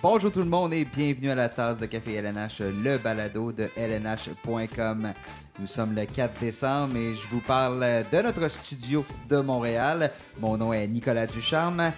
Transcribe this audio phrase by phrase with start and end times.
[0.00, 3.68] Bonjour tout le monde et bienvenue à la tasse de café LNH, le balado de
[3.76, 5.12] LNH.com.
[5.58, 10.12] Nous sommes le 4 décembre et je vous parle de notre studio de Montréal.
[10.38, 11.90] Mon nom est Nicolas Ducharme.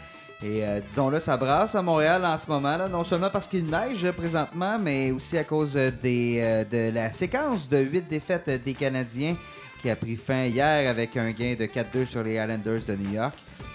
[0.43, 3.67] Et euh, disons-le, ça brasse à Montréal en ce moment, là, non seulement parce qu'il
[3.67, 8.73] neige présentement, mais aussi à cause des, euh, de la séquence de 8 défaites des
[8.73, 9.37] Canadiens
[9.81, 13.13] qui a pris fin hier avec un gain de 4-2 sur les Islanders de New
[13.13, 13.35] York.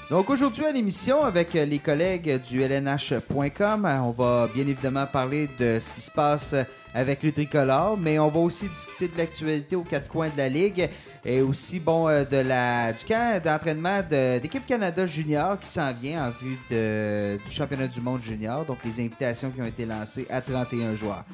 [0.10, 5.80] Donc aujourd'hui à l'émission avec les collègues du LNH.com, on va bien évidemment parler de
[5.80, 6.56] ce qui se passe
[6.94, 10.48] avec le tricolore, mais on va aussi discuter de l'actualité aux quatre coins de la
[10.48, 10.88] ligue
[11.26, 14.02] et aussi bon euh, de la du camp d'entraînement
[14.42, 19.04] d'équipe Canada Junior qui s'en vient en vue du championnat du monde junior, donc les
[19.04, 21.26] invitations qui ont été lancées à 31 joueurs.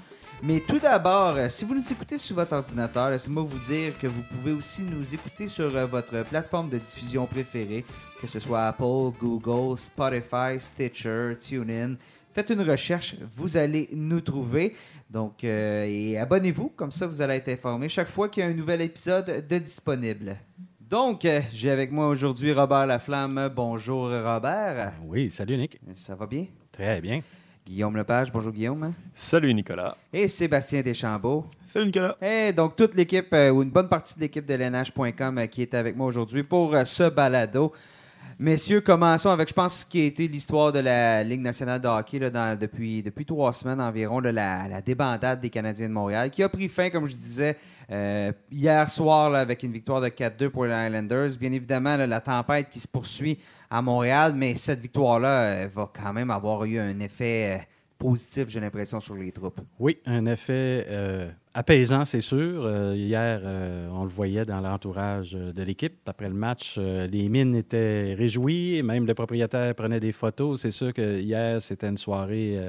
[0.44, 4.08] Mais tout d'abord, euh, si vous nous écoutez sur votre ordinateur, laissez-moi vous dire que
[4.08, 7.86] vous pouvez aussi nous écouter sur euh, votre plateforme de diffusion préférée,
[8.20, 11.96] que ce soit Apple, Google, Spotify, Stitcher, TuneIn.
[12.34, 14.76] Faites une recherche, vous allez nous trouver.
[15.12, 18.50] Donc, euh, et abonnez-vous, comme ça vous allez être informé chaque fois qu'il y a
[18.50, 20.38] un nouvel épisode de disponible.
[20.80, 23.52] Donc, j'ai avec moi aujourd'hui Robert Laflamme.
[23.56, 24.94] Bonjour Robert.
[25.06, 25.80] Oui, salut Nick.
[25.94, 26.48] Ça va bien?
[26.72, 27.22] Très bien.
[27.72, 28.34] Guillaume Lepage.
[28.34, 28.94] Bonjour Guillaume.
[29.14, 29.96] Salut Nicolas.
[30.12, 31.46] Et Sébastien Deschambault.
[31.66, 32.18] Salut Nicolas.
[32.22, 35.62] Et donc toute l'équipe, euh, ou une bonne partie de l'équipe de l'NH.com euh, qui
[35.62, 37.72] est avec moi aujourd'hui pour euh, ce balado.
[38.44, 41.88] Messieurs, commençons avec, je pense, ce qui a été l'histoire de la Ligue nationale de
[41.88, 46.50] hockey depuis, depuis trois semaines environ, de la, débandade des Canadiens de Montréal, qui a
[46.50, 47.56] pris fin, comme je disais,
[48.52, 51.38] hier soir avec une victoire de 4-2 pour les Islanders.
[51.40, 53.38] Bien évidemment, la tempête qui se poursuit
[53.70, 57.68] à Montréal, mais cette victoire-là va quand même avoir eu un effet
[58.02, 59.62] positif, j'ai l'impression, sur les troupes.
[59.80, 62.66] Oui, un effet euh, apaisant, c'est sûr.
[62.66, 66.00] Euh, hier, euh, on le voyait dans l'entourage de l'équipe.
[66.08, 70.62] Après le match, les mines étaient réjouies, même le propriétaire prenait des photos.
[70.62, 72.60] C'est sûr que hier, c'était une soirée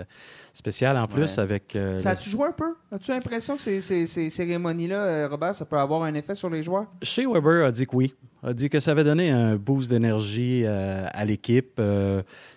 [0.52, 1.76] spéciale en plus avec...
[1.96, 2.74] ça a-tu joué un peu?
[2.90, 6.62] As-tu l'impression que ces, ces, ces cérémonies-là, Robert, ça peut avoir un effet sur les
[6.62, 6.86] joueurs?
[7.00, 8.14] Chez Weber a dit que oui
[8.44, 11.80] a dit que ça avait donné un boost d'énergie à l'équipe.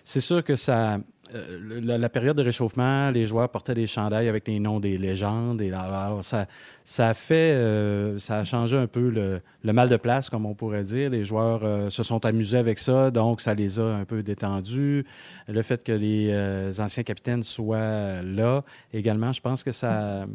[0.04, 0.98] c'est sûr que ça,
[1.34, 5.60] euh, la, période de réchauffement, les joueurs portaient des chandails avec les noms des légendes.
[5.60, 6.46] Et alors, ça,
[6.84, 10.54] ça a fait, euh, ça a changé un peu le, mal de place, comme on
[10.54, 11.10] pourrait dire.
[11.10, 15.04] Les joueurs euh, se sont amusés avec ça, donc ça les a un peu détendus.
[15.48, 18.62] Le fait que les anciens capitaines soient là
[18.92, 20.26] également, je pense que ça,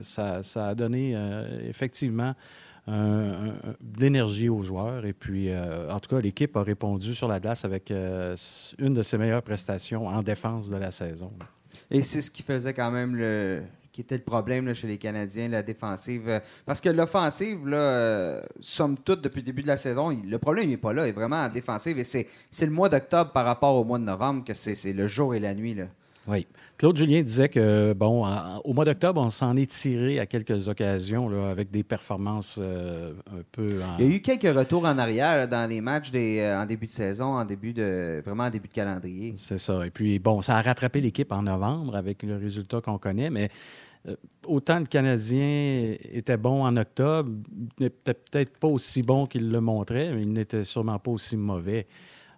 [0.00, 1.16] ça, ça a donné
[1.68, 2.34] effectivement
[2.88, 5.04] de l'énergie aux joueurs.
[5.04, 8.36] Et puis, euh, en tout cas, l'équipe a répondu sur la glace avec euh,
[8.78, 11.32] une de ses meilleures prestations en défense de la saison.
[11.90, 13.62] Et c'est ce qui faisait quand même le,
[13.92, 16.40] qui était le problème chez les Canadiens, la défensive.
[16.64, 20.68] Parce que l'offensive, là, euh, somme toute, depuis le début de la saison, le problème
[20.68, 21.98] n'est pas là, il est vraiment en défensive.
[21.98, 22.26] Et c'est
[22.60, 25.54] le mois d'octobre par rapport au mois de novembre que c'est le jour et la
[25.54, 25.74] nuit.
[25.74, 25.86] Là.
[26.26, 26.46] Oui.
[26.78, 28.24] Claude Julien disait que, bon,
[28.62, 33.14] au mois d'octobre, on s'en est tiré à quelques occasions là, avec des performances euh,
[33.32, 33.80] un peu.
[33.98, 36.86] Il y a eu quelques retours en arrière dans les matchs des, euh, en début
[36.86, 38.22] de saison, en début de.
[38.24, 39.32] vraiment en début de calendrier.
[39.34, 39.84] C'est ça.
[39.84, 43.50] Et puis, bon, ça a rattrapé l'équipe en novembre avec le résultat qu'on connaît, mais.
[44.06, 44.14] Euh,
[44.46, 47.32] autant le Canadien était bon en octobre,
[47.80, 51.36] il n'était peut-être pas aussi bon qu'il le montrait, mais il n'était sûrement pas aussi
[51.36, 51.88] mauvais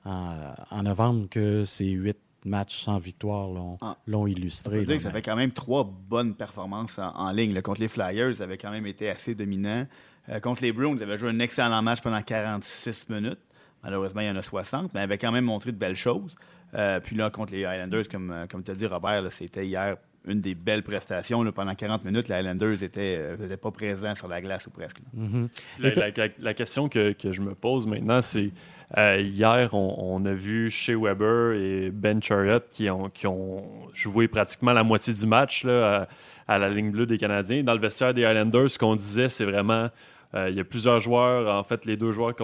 [0.06, 3.48] en, en novembre que ces huit matchs sans victoire
[3.82, 3.96] ah.
[4.06, 4.84] l'ont illustré.
[4.84, 7.60] Ça, ça fait quand même trois bonnes performances en, ligne.
[7.62, 9.86] Contre les Flyers, ça avait quand même été assez dominant.
[10.28, 13.40] Euh, contre les Bruins, ils avaient joué un excellent match pendant 46 minutes.
[13.82, 16.36] Malheureusement, il y en a 60, mais avait quand même montré de belles choses.
[16.74, 19.96] Euh, puis là, contre les Highlanders, comme, euh, comme tu as dit, Robert, c'était hier
[20.26, 21.44] une des belles prestations.
[21.52, 24.98] pendant 40 minutes, les Highlanders n'étaient pas présents sur la glace ou presque.
[25.16, 26.32] Mm-hmm.
[26.38, 28.50] la, question que, que, je me pose maintenant, c'est
[28.98, 33.64] euh, hier, on, a vu chez Weber et Ben Chariot qui ont, qui ont
[33.94, 36.08] joué pratiquement la moitié du match là,
[36.48, 37.62] à, la ligne bleue des Canadiens.
[37.62, 39.88] Dans le vestiaire des Islanders, ce qu'on disait, c'est vraiment.
[40.34, 42.36] Euh, il y a plusieurs joueurs, en fait, les deux joueurs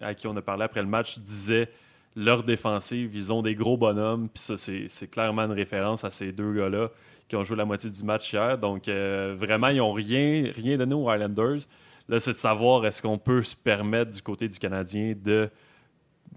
[0.00, 1.68] à qui on a parlé après le match disaient
[2.16, 6.32] leur défensive, ils ont des gros bonhommes, puis ça, c'est clairement une référence à ces
[6.32, 6.90] deux gars-là
[7.28, 8.56] qui ont joué la moitié du match hier.
[8.56, 11.66] Donc, euh, vraiment, ils n'ont rien, rien donné aux Islanders.
[12.08, 15.50] Là, c'est de savoir est-ce qu'on peut se permettre du côté du Canadien de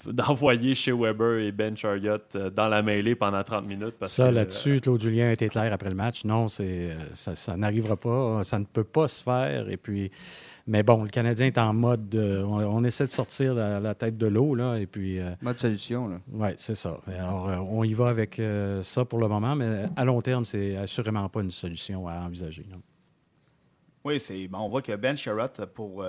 [0.06, 3.96] d'envoyer chez Weber et Ben Chariot euh, dans la mêlée pendant 30 minutes.
[4.04, 6.24] ça, là-dessus, euh, Claude Julien a été clair après le match.
[6.26, 6.64] Non, ça,
[7.14, 8.44] ça n'arrivera pas.
[8.44, 9.68] Ça ne peut pas se faire.
[9.70, 10.12] Et puis,
[10.68, 12.16] mais bon, le Canadien est en mode.
[12.16, 14.78] on, essaie de sortir la, tête de l'eau, là.
[14.78, 15.20] Et puis.
[15.42, 16.18] mode solution, là.
[16.32, 17.00] Oui, c'est ça.
[17.08, 18.42] Alors, on y va avec
[18.82, 22.66] ça pour le moment, mais à long terme, c'est assurément pas une solution à envisager.
[24.06, 26.04] Oui, c'est bon, on voit que Ben Sherratt, pour,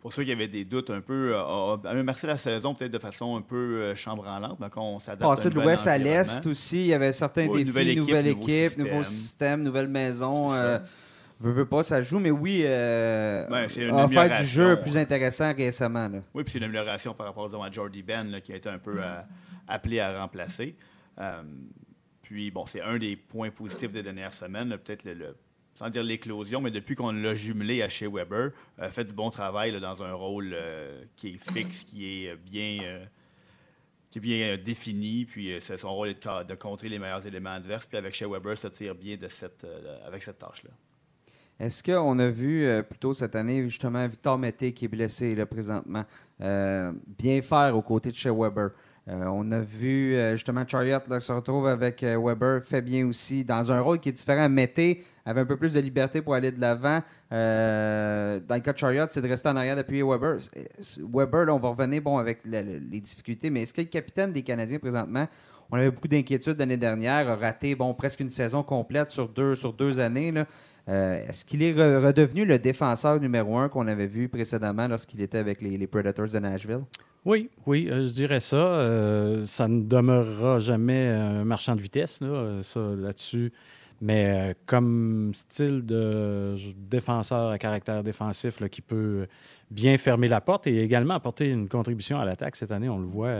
[0.00, 2.98] pour ceux qui avaient des doutes un peu, euh, a, a la saison peut-être de
[2.98, 6.80] façon un peu euh, chambranlante, mais qu'on s'adapte à Passer de l'ouest à l'est aussi,
[6.80, 9.22] il y avait certains Ouais, défis, nouvelle nouvelle équipe, équipe, nouveau nouveau système.
[9.22, 10.50] système, nouvelle maison.
[11.40, 15.54] Veux, veux pas, ça joue, mais oui, euh, Ben, a offert du jeu plus intéressant
[15.54, 16.08] récemment.
[16.08, 16.18] là.
[16.34, 18.68] Oui, puis c'est une amélioration par rapport disons, à Jordy Ben, là, qui a été
[18.68, 19.20] un peu euh,
[19.68, 20.76] appelé à remplacer.
[21.20, 21.42] Euh,
[22.22, 25.36] puis, bon, c'est un des points positifs des dernières semaines, peut-être le, le-
[25.76, 28.50] sans dire l'éclosion, mais depuis qu'on l'a jumelé à chez Weber,
[28.80, 32.34] euh, fait du bon travail là, dans un rôle euh, qui est fixe, qui est
[32.36, 33.04] bien, euh,
[34.10, 37.50] qui est bien défini, puis c'est son rôle est de, de contrer les meilleurs éléments
[37.52, 39.64] adverses, puis avec chez Weber, ça tire bien de cette,
[40.04, 40.70] avec cette tâche-là.
[41.60, 45.44] Est-ce qu'on a vu euh, plutôt cette année, justement, Victor Mété qui est blessé là,
[45.44, 46.04] présentement,
[46.40, 48.70] euh, bien faire aux côtés de chez Weber?
[49.08, 53.42] Euh, on a vu euh, justement Chariot là, se retrouve avec Weber, fait bien aussi,
[53.44, 54.48] dans un rôle qui est différent.
[54.48, 57.00] Mété avait un peu plus de liberté pour aller de l'avant.
[57.30, 60.36] Dans le cas de Chariot, c'est de rester en arrière d'appuyer Weber.
[61.12, 63.86] Weber, là, on va revenir bon, avec le- le- les difficultés, mais est-ce que le
[63.88, 65.26] capitaine des Canadiens présentement,
[65.70, 69.54] on avait beaucoup d'inquiétudes l'année dernière, a raté bon, presque une saison complète sur deux,
[69.54, 70.32] sur deux années.
[70.32, 70.46] là.
[70.88, 75.20] Euh, Est-ce qu'il est re- redevenu le défenseur numéro un qu'on avait vu précédemment lorsqu'il
[75.20, 76.80] était avec les, Predators de Nashville?
[77.24, 78.56] Oui, oui, euh, je dirais ça.
[78.56, 83.52] Euh, ça ne demeurera jamais un marchand de vitesse, là, ça, là-dessus.
[84.00, 86.54] Mais comme style de
[86.88, 89.26] défenseur à caractère défensif qui peut
[89.72, 93.06] bien fermer la porte et également apporter une contribution à l'attaque cette année, on le
[93.06, 93.34] voit,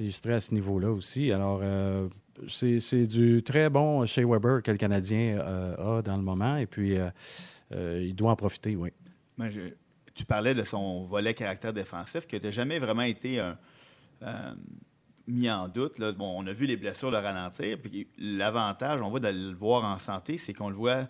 [0.00, 1.30] illustré à ce niveau-là aussi.
[1.30, 1.60] Alors,
[2.46, 6.66] c'est du très bon chez Weber que le Canadien euh, a dans le moment et
[6.66, 7.10] puis euh,
[7.72, 8.90] euh, il doit en profiter, oui.
[10.14, 13.40] Tu parlais de son volet caractère défensif qui n'a jamais vraiment été
[15.28, 16.00] mis en doute.
[16.16, 17.78] Bon, on a vu les blessures le ralentir.
[17.80, 21.06] Puis l'avantage, on voit de le voir en santé, c'est qu'on le voit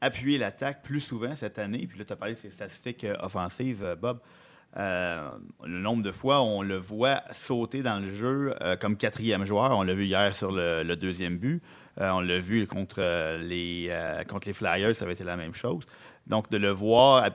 [0.00, 1.88] appuyer l'attaque plus souvent cette année.
[1.88, 4.20] Puis là, tu as parlé de ses statistiques offensives, Bob.
[4.76, 5.30] Euh,
[5.64, 9.76] le nombre de fois, on le voit sauter dans le jeu euh, comme quatrième joueur.
[9.76, 11.62] On l'a vu hier sur le, deuxième but.
[12.00, 13.00] Euh, on l'a vu contre,
[13.38, 13.90] les,
[14.28, 15.84] contre les Flyers, ça avait été la même chose.
[16.26, 17.30] Donc, de le voir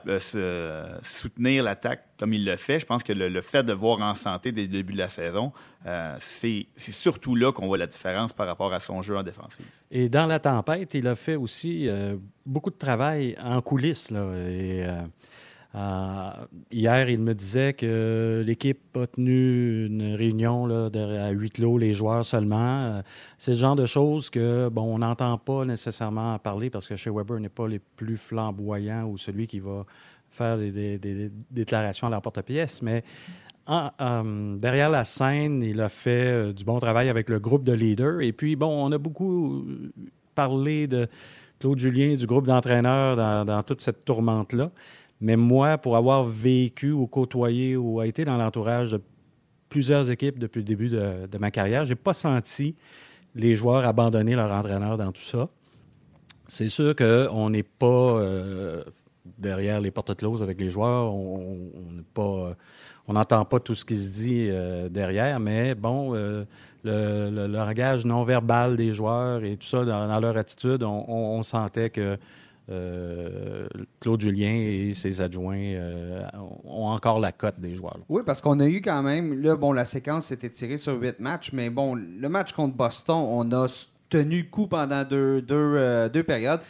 [1.02, 4.52] soutenir l'attaque comme il le fait, je pense que le, fait de voir en santé
[4.52, 5.52] dès le début de la saison,
[6.18, 9.66] c'est surtout là qu'on voit la différence par rapport à son jeu en défensive.
[9.90, 11.90] Et dans la tempête, il a fait aussi
[12.46, 14.10] beaucoup de travail en coulisses.
[14.10, 14.24] Là,
[15.76, 16.30] euh,
[16.70, 21.92] hier, il me disait que l'équipe a tenu une réunion là, à huis clos, les
[21.92, 22.80] joueurs seulement.
[22.80, 23.02] Euh,
[23.36, 27.10] c'est le genre de choses que bon, on n'entend pas nécessairement parler parce que chez
[27.10, 29.84] Weber n'est pas les plus flamboyants ou celui qui va
[30.30, 33.04] faire des, déclarations à la porte-pièce, mais
[33.68, 38.22] euh, derrière la scène, il a fait du bon travail avec le groupe de leaders.
[38.22, 39.66] Et puis, bon, on a beaucoup
[40.34, 41.06] parlé de
[41.58, 44.70] Claude Julien, du groupe d'entraîneurs dans toute cette tourmente-là.
[45.20, 49.00] Mais moi, pour avoir vécu ou côtoyé ou été dans l'entourage de
[49.68, 52.76] plusieurs équipes depuis le début de, ma carrière, j'ai pas senti
[53.34, 55.48] les joueurs abandonner leur entraîneur dans tout ça.
[56.46, 58.84] C'est sûr qu'on n'est pas euh,
[59.38, 61.12] derrière les portes closes avec les joueurs.
[61.12, 61.56] On
[61.92, 62.52] n'est pas,
[63.08, 66.44] n'entend pas tout ce qui se dit euh, derrière, mais bon, euh,
[66.84, 72.16] le, langage non verbal des joueurs et tout ça dans, leur attitude, on sentait que
[72.68, 73.68] euh,
[74.00, 76.22] Claude Julien et ses adjoints euh,
[76.64, 77.96] ont encore la cote des joueurs.
[77.98, 78.04] là.
[78.08, 81.20] Oui, parce qu'on a eu quand même, là, bon, la séquence s'était tirée sur huit
[81.20, 83.66] matchs, mais bon, le match contre Boston, on a
[84.08, 86.60] tenu coup pendant deux, deux, euh, deux périodes.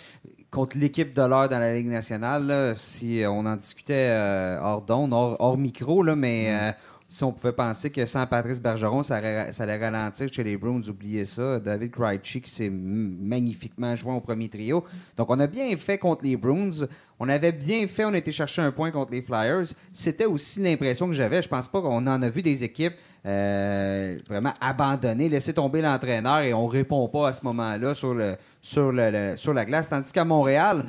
[0.50, 5.12] Contre l'équipe de l'heure dans la Ligue nationale, là, si on en discutait hors d'onde,
[5.12, 6.73] hors, hors micro, là, mais euh,
[7.16, 11.25] si on pouvait penser que sans Patrice Bergeron, ça, allait ralentir chez les Bruins, oubliez
[11.25, 11.58] ça.
[11.58, 14.85] David Krejci qui s'est magnifiquement joint au premier trio.
[15.16, 16.87] Donc, on a bien fait contre les Bruins.
[17.18, 19.64] On avait bien fait, on a été chercher un point contre les Flyers.
[19.94, 21.40] C'était aussi l'impression que j'avais.
[21.40, 26.40] Je pense pas qu'on en a vu des équipes euh, vraiment abandonner, laisser tomber l'entraîneur
[26.40, 28.12] et on répond pas à ce moment-là sur
[28.92, 29.88] la glace.
[29.88, 30.85] Tandis qu'à Montréal,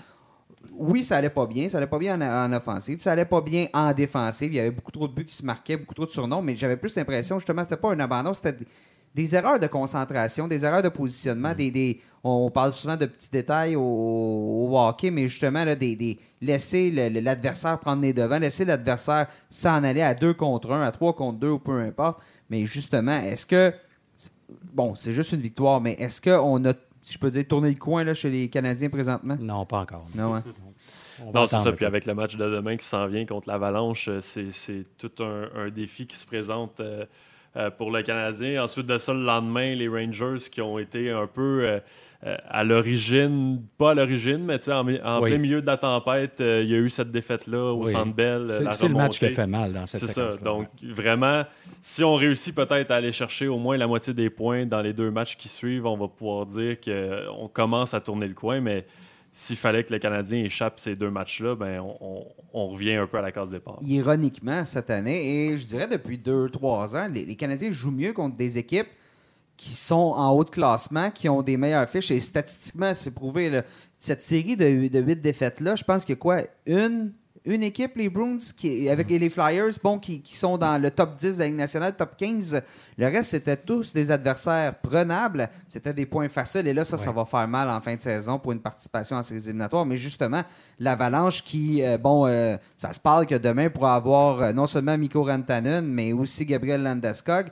[0.73, 1.69] oui, ça allait pas bien.
[1.69, 2.99] Ça allait pas bien en, en offensive.
[3.01, 4.51] Ça allait pas bien en défensive.
[4.53, 6.55] Il y avait beaucoup trop de buts qui se marquaient, beaucoup trop de surnoms, mais
[6.55, 8.67] j'avais plus l'impression, justement, c'était pas un abandon, c'était des,
[9.15, 13.31] des erreurs de concentration, des erreurs de positionnement, des, des- on parle souvent de petits
[13.31, 18.65] détails au, au hockey, mais justement, là, des, des- laisser l'adversaire prendre les devants, laisser
[18.65, 22.21] l'adversaire s'en aller à deux contre un, à trois contre deux, ou peu importe.
[22.49, 23.73] Mais justement, est-ce que.
[24.73, 26.73] Bon, c'est juste une victoire, mais est-ce qu'on a,
[27.07, 29.37] si je peux dire, tourné le coin là, chez les Canadiens présentement?
[29.39, 30.05] Non, pas encore.
[30.13, 30.43] Non, hein?
[31.33, 31.71] Non, c'est ça.
[31.71, 35.23] Puis avec le match de demain qui s'en vient contre l'Avalanche, euh, c'est c'est tout
[35.23, 37.05] un, un défi qui se présente euh,
[37.57, 38.63] euh, pour le Canadien.
[38.63, 41.79] Ensuite de ça, le lendemain, les Rangers qui ont été un peu euh,
[42.25, 45.29] euh, à l'origine, pas à l'origine, mais en, en Oui.
[45.31, 47.91] plein milieu de la tempête, il y a eu cette défaite-là au Oui.
[47.91, 48.51] Centre Bell.
[48.71, 50.29] C'est le match qui fait mal dans cette C'est ça.
[50.43, 51.43] Donc, vraiment,
[51.81, 54.93] si on réussit peut-être à aller chercher au moins la moitié des points dans les
[54.93, 58.61] deux matchs qui suivent, on va pouvoir dire qu'on commence à tourner le coin.
[58.61, 58.85] Mais
[59.39, 63.21] s'il fallait que le Canadien échappe ces deux matchs-là, ben, on, revient un peu à
[63.21, 63.77] la case départ.
[63.85, 68.35] ironiquement, cette année, et je dirais depuis 2-3 ans, les, les Canadiens jouent mieux contre
[68.35, 68.87] des équipes
[69.55, 72.09] qui sont en haut de classement, qui ont des meilleures fiches.
[72.09, 73.61] Et statistiquement, c'est prouvé.
[73.99, 76.41] cette série de, de 8 défaites-là, je pense qu'il y a quoi?
[76.65, 77.13] Une,
[77.47, 81.15] une équipe, les Bruins, qui, avec les Flyers, bon, qui, qui sont dans le top
[81.15, 82.61] 10 de la Ligue nationale, top 15.
[82.97, 85.49] Le reste, c'était tous des adversaires prenables.
[85.67, 86.67] C'était des points faciles.
[86.67, 89.23] Et là, ça, ça va faire mal en fin de saison pour une participation en
[89.23, 89.85] séries éliminatoires.
[89.85, 90.43] Mais justement,
[90.79, 94.97] l'Avalanche qui, euh, bon, euh, ça se parle que demain pourra avoir euh, non seulement
[94.97, 97.47] Mikko Rantanen, mais aussi Gabriel Landeskog.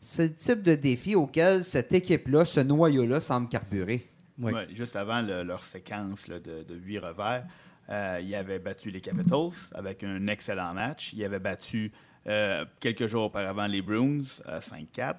[0.00, 4.06] C'est le type de défi auquel cette équipe-là, ce noyau-là, semble carburer.
[4.40, 4.52] Oui.
[4.52, 7.44] Ouais, juste avant le- leur séquence là, de, de huit revers,
[7.90, 11.12] euh, il avait battu les Capitals avec un excellent match.
[11.14, 11.90] Il avait battu
[12.26, 15.16] euh, quelques jours auparavant les Bruins à 5-4.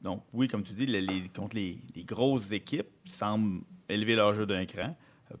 [0.00, 4.34] Donc, oui, comme tu dis, le- les- contre les, les grosses équipes, semblent élever leur
[4.34, 4.96] jeu d'un cran.
[5.32, 5.36] Euh,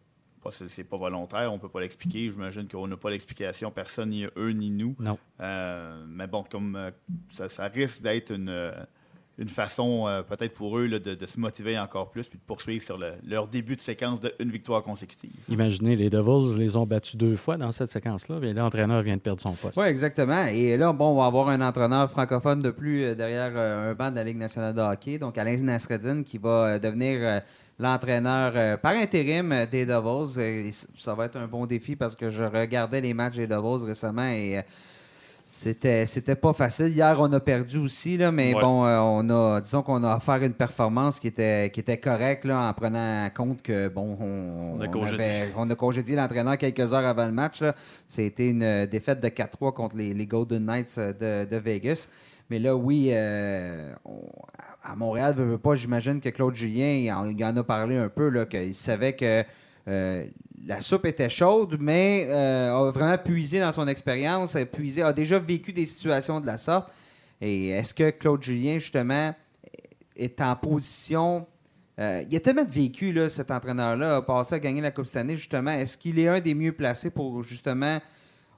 [0.50, 2.28] C'est pas volontaire, on peut pas l'expliquer.
[2.30, 4.94] J'imagine qu'on n'a pas l'explication, personne, ni eux, ni nous.
[4.98, 5.18] Non.
[5.40, 6.90] Euh, mais bon, comme euh,
[7.34, 8.72] ça, ça risque d'être une, euh,
[9.38, 12.44] une façon euh, peut-être pour eux là, de, de se motiver encore plus puis de
[12.46, 15.30] poursuivre sur le- leur début de séquence de une victoire consécutive.
[15.48, 19.20] Imaginez, les Devils les ont battus deux fois dans cette séquence-là, et l'entraîneur vient de
[19.20, 19.78] perdre son poste.
[19.78, 20.44] Oui, exactement.
[20.46, 23.94] Et là, bon, on va avoir un entraîneur francophone de plus euh, derrière euh, un
[23.94, 27.40] banc de la Ligue nationale de hockey, donc Alain Nasreddin, qui va devenir euh,
[27.88, 30.40] l'entraîneur par intérim des Devils.
[30.40, 33.84] Et ça va être un bon défi parce que je regardais les matchs des Devils
[33.84, 34.62] récemment et euh,
[35.46, 36.88] c'était c'était pas facile.
[36.88, 38.60] Hier, on a perdu aussi, là, mais Ouais.
[38.60, 42.44] bon, euh, on a, disons qu'on a offert une performance qui était, qui était correcte
[42.46, 45.24] là, en prenant en compte que, bon, on, On a on congédié.
[45.24, 47.60] avait- on a congédié l'entraîneur quelques heures avant le match.
[47.60, 47.74] là.
[48.08, 52.08] C'était une euh, défaite de 4-3 contre les, les Golden Knights euh, de, de Vegas.
[52.50, 54.30] Mais là, oui, euh, on-
[54.82, 57.96] à Montréal, veut, veut pas, j'imagine que Claude Julien, il en, il en a parlé
[57.96, 59.42] un peu, là, qu'il savait que
[59.88, 60.24] euh,
[60.66, 65.12] la soupe était chaude, mais euh, a vraiment puisé dans son expérience, a puisé, a
[65.12, 66.90] déjà vécu des situations de la sorte.
[67.40, 69.34] Et est-ce que Claude Julien, justement,
[70.16, 71.46] est en position.
[71.98, 75.06] euh, il a tellement de vécu, là, cet entraîneur-là, a passé à gagner la Coupe
[75.06, 75.72] cette année, justement.
[75.72, 77.98] Est-ce qu'il est un des mieux placés pour, justement.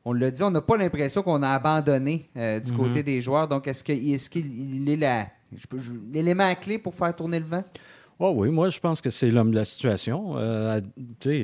[0.04, 3.48] On l'a dit, on n'a pas l'impression qu'on a abandonné euh, du côté des joueurs.
[3.48, 5.26] Donc, est-ce qu'il est, il est la-
[6.12, 7.64] l'élément clé pour faire tourner le vent?
[8.18, 10.38] Oh oui, moi je pense que c'est l'homme de la situation.
[10.38, 10.80] Euh,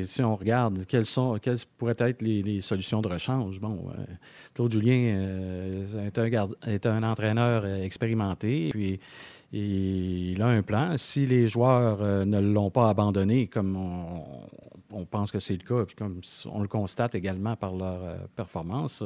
[0.04, 4.04] si on regarde quelles sont quelles pourraient être les, solutions de rechange, bon, euh,
[4.54, 9.00] Claude Julien euh, est, un est un entraîneur expérimenté, puis
[9.52, 10.96] il a un plan.
[10.96, 14.24] Si les joueurs ne l'ont pas abandonné, comme on,
[14.90, 19.04] on pense que c'est le cas, puis comme on le constate également par leur performance,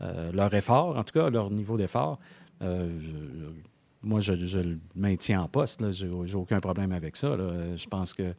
[0.00, 2.18] leur effort, en tout cas leur niveau d'effort,
[4.02, 5.92] moi, je, je le maintiens en poste.
[5.92, 7.36] J'ai j'ai aucun problème avec ça.
[7.36, 8.34] Je pense que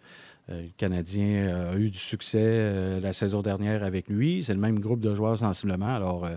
[0.50, 4.44] euh, le Canadien euh, a eu du succès euh, la saison dernière avec lui.
[4.44, 5.94] C'est le même groupe de joueurs sensiblement.
[5.96, 6.28] Alors,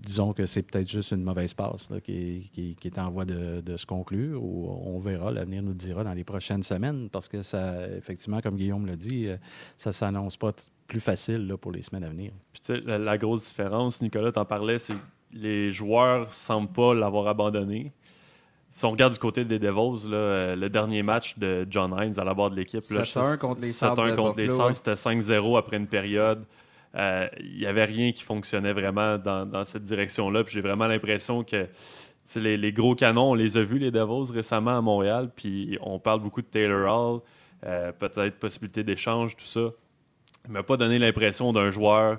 [0.00, 4.42] disons que c'est peut-être juste une mauvaise passe qui, est en voie de, se conclure.
[4.42, 7.10] On verra, l'avenir nous le dira dans les prochaines semaines.
[7.10, 9.28] Parce que ça, effectivement, comme Guillaume l'a dit,
[9.76, 10.52] ça s'annonce pas
[10.86, 12.32] plus facile pour les semaines à venir.
[12.52, 14.94] Puis, la, la grosse différence, Nicolas t'en parlais, c'est
[15.32, 17.92] les joueurs semblent pas l'avoir abandonné.
[18.70, 22.24] Si on regarde du côté des Devils, là, le dernier match de John Hines à
[22.24, 24.68] la barre de l'équipe, là, 7-1 contre les Sabres 7-1 de contre les Buffalo, Sabres,
[24.68, 24.74] ouais.
[24.74, 26.44] c'était 5-0 après une période.
[26.94, 30.44] Euh, Il n'y avait rien qui fonctionnait vraiment dans, dans cette direction-là.
[30.46, 31.66] J'ai vraiment l'impression que
[32.36, 35.30] les gros canons, on les a vus, les Devils, récemment à Montréal.
[35.34, 37.20] Puis on parle beaucoup de Taylor Hall,
[37.64, 39.70] euh, peut-être possibilité d'échange, tout ça.
[40.46, 42.18] Il m'a pas donné l'impression d'un joueur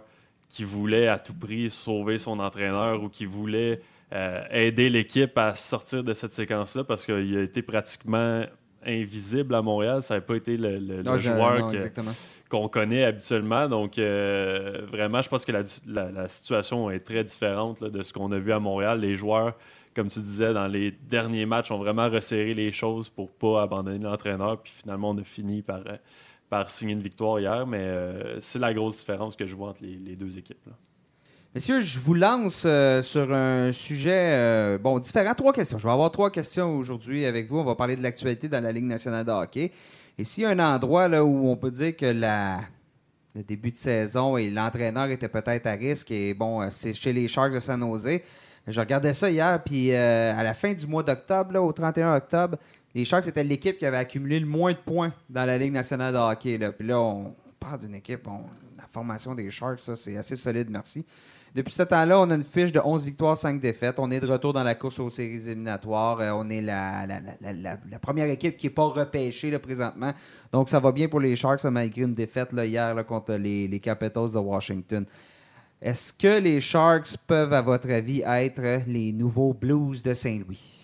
[0.49, 3.81] qui voulait à tout prix sauver son entraîneur ou qui voulait
[4.13, 8.43] euh, aider l'équipe à sortir de cette séquence-là parce qu'il a été pratiquement
[8.85, 10.01] invisible à Montréal.
[10.01, 11.55] Ça n'a pas été le, Non, joueur
[12.49, 13.67] qu'on connaît habituellement.
[13.67, 18.01] Donc, euh, vraiment, je pense que la, la- la situation est très différente là, de
[18.01, 19.01] ce qu'on a vu à Montréal.
[19.01, 19.53] Les joueurs,
[19.95, 23.99] comme tu disais, dans les derniers matchs, ont vraiment resserré les choses pour pas abandonner
[24.03, 24.59] l'entraîneur.
[24.63, 25.97] Puis finalement, on a fini par, euh,
[26.49, 27.65] par signer une victoire hier.
[27.67, 30.69] Mais euh, c'est la grosse différence que je vois entre les, deux équipes.
[31.53, 35.33] Messieurs, je vous lance euh, sur un sujet euh, bon différent.
[35.33, 35.77] Trois questions.
[35.77, 37.59] Je vais avoir trois questions aujourd'hui avec vous.
[37.59, 39.71] On va parler de l'actualité dans la Ligue nationale de hockey.
[40.17, 42.59] Et s'il y a un endroit là, où on peut dire que la,
[43.35, 46.11] de début de saison et l'entraîneur était peut-être à risque.
[46.11, 48.19] Et bon, c'est chez les Sharks de San Jose.
[48.67, 52.57] Je regardais ça hier, puis à la fin du mois d'octobre, au 31 octobre,
[52.95, 56.13] les Sharks étaient l'équipe qui avait accumulé le moins de points dans la Ligue nationale
[56.13, 56.57] de hockey.
[56.57, 56.71] Là.
[56.71, 58.27] Puis là, on parle d'une équipe,
[58.77, 61.05] la formation des Sharks, ça, c'est assez solide, merci.
[61.53, 63.97] Depuis ce temps-là, on a une fiche de 11 victoires, 5 défaites.
[63.97, 66.21] On est de retour dans la course aux séries éliminatoires.
[66.21, 67.07] Euh, on est la,
[68.01, 70.13] première équipe qui n'est pas repêchée là, présentement.
[70.51, 73.79] Donc, ça va bien pour les Sharks, malgré une défaite là, hier contre les, les
[73.79, 75.05] Capitals de Washington.
[75.81, 80.78] Est-ce que les Sharks peuvent, à votre avis, être les nouveaux Blues de Saint-Louis?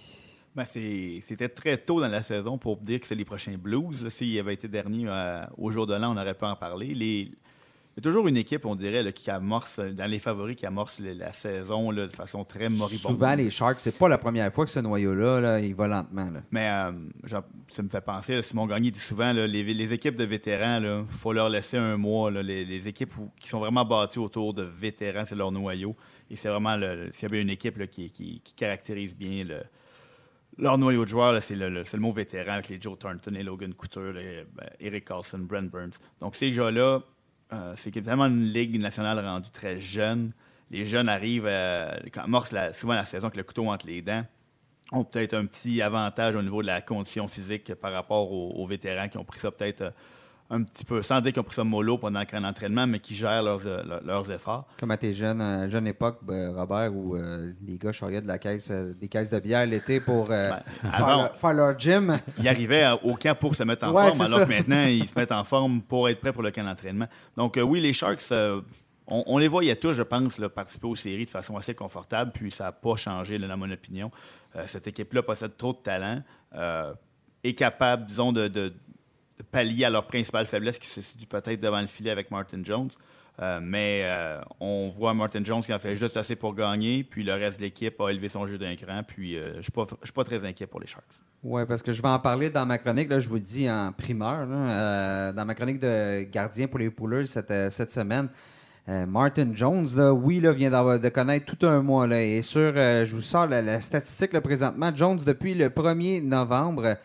[0.55, 4.07] Ben, c'était très tôt dans la saison pour dire que c'est les prochains Blues.
[4.07, 6.93] S'il avait été dernier euh, au jour de l'an, on aurait pu en parler.
[6.93, 7.29] Les,
[7.97, 10.99] il y a toujours une équipe, on dirait, qui amorce, dans les favoris, qui amorce
[10.99, 13.13] la saison de façon très moribonde.
[13.13, 16.29] Souvent, les Sharks, c'est pas la première fois que ce noyau-là, il va lentement.
[16.51, 16.91] Mais euh,
[17.23, 21.47] ça me fait penser, Simon Gagné dit souvent, les, équipes de vétérans, il faut leur
[21.47, 22.31] laisser un mois.
[22.31, 25.95] les, équipes qui sont vraiment bâties autour de vétérans, c'est leur noyau.
[26.29, 26.77] Et c'est vraiment,
[27.11, 29.45] s'il y avait une équipe qui, caractérise bien
[30.57, 34.13] leur noyau de joueurs, c'est le, mot vétéran avec les Joe Thornton et Logan Couture,
[34.13, 35.93] ben, Eric Carlson, Brent Burns.
[36.21, 37.01] Donc ces gars-là,
[37.53, 40.31] euh, c'est évidemment une ligue nationale rendue très jeune.
[40.71, 44.25] Les jeunes arrivent, à, amorcent souvent la saison avec le couteau entre les dents,
[44.91, 49.09] ont peut-être un petit avantage au niveau de la condition physique par rapport aux vétérans
[49.09, 49.91] qui ont pris ça peut-être euh,
[50.49, 53.15] un petit peu, sans dire qu'ils ont pris ça mollo pendant un entraînement, mais qui
[53.15, 54.67] gèrent leurs, euh, leurs efforts.
[54.79, 58.27] Comme à tes jeunes, euh, jeune époque, ben, Robert, où euh, les gars charriaient de
[58.27, 60.59] la caisse, des caisses de bière l'été pour ben,
[61.33, 62.19] faire, leur gym.
[62.39, 65.31] Ils arrivaient au camp pour se mettre en forme, alors que maintenant, ils se mettent
[65.31, 67.07] en forme pour être prêts pour le camp d'entraînement.
[67.35, 68.31] Donc, oui, les Sharks,
[69.07, 72.65] on, les voyait tous, je pense, participer aux séries de façon assez confortable, puis ça
[72.65, 74.11] n'a pas changé, dans mon opinion.
[74.65, 76.21] cette équipe-là possède trop de talent,
[77.43, 78.73] est capable, disons, de
[79.51, 82.89] pallier à leur principale faiblesse qui se situe peut-être devant le filet avec Martin Jones.
[83.41, 87.23] Euh, mais euh, on voit Martin Jones qui en fait juste assez pour gagner, puis
[87.23, 90.13] le reste de l'équipe a élevé son jeu d'un cran, puis euh, je ne suis,
[90.13, 91.03] pas très inquiet pour les Sharks.
[91.43, 93.69] Oui, parce que je vais en parler dans ma chronique, là, je vous le dis
[93.69, 98.29] en primeur, dans ma chronique de gardien pour les Poolers cette, cette semaine.
[98.87, 102.07] Martin Jones, là, oui, là, vient de connaître tout un mois.
[102.07, 104.91] Là, et sur, je vous sors la, statistique là, présentement.
[104.95, 106.97] Jones, depuis le 1er novembre,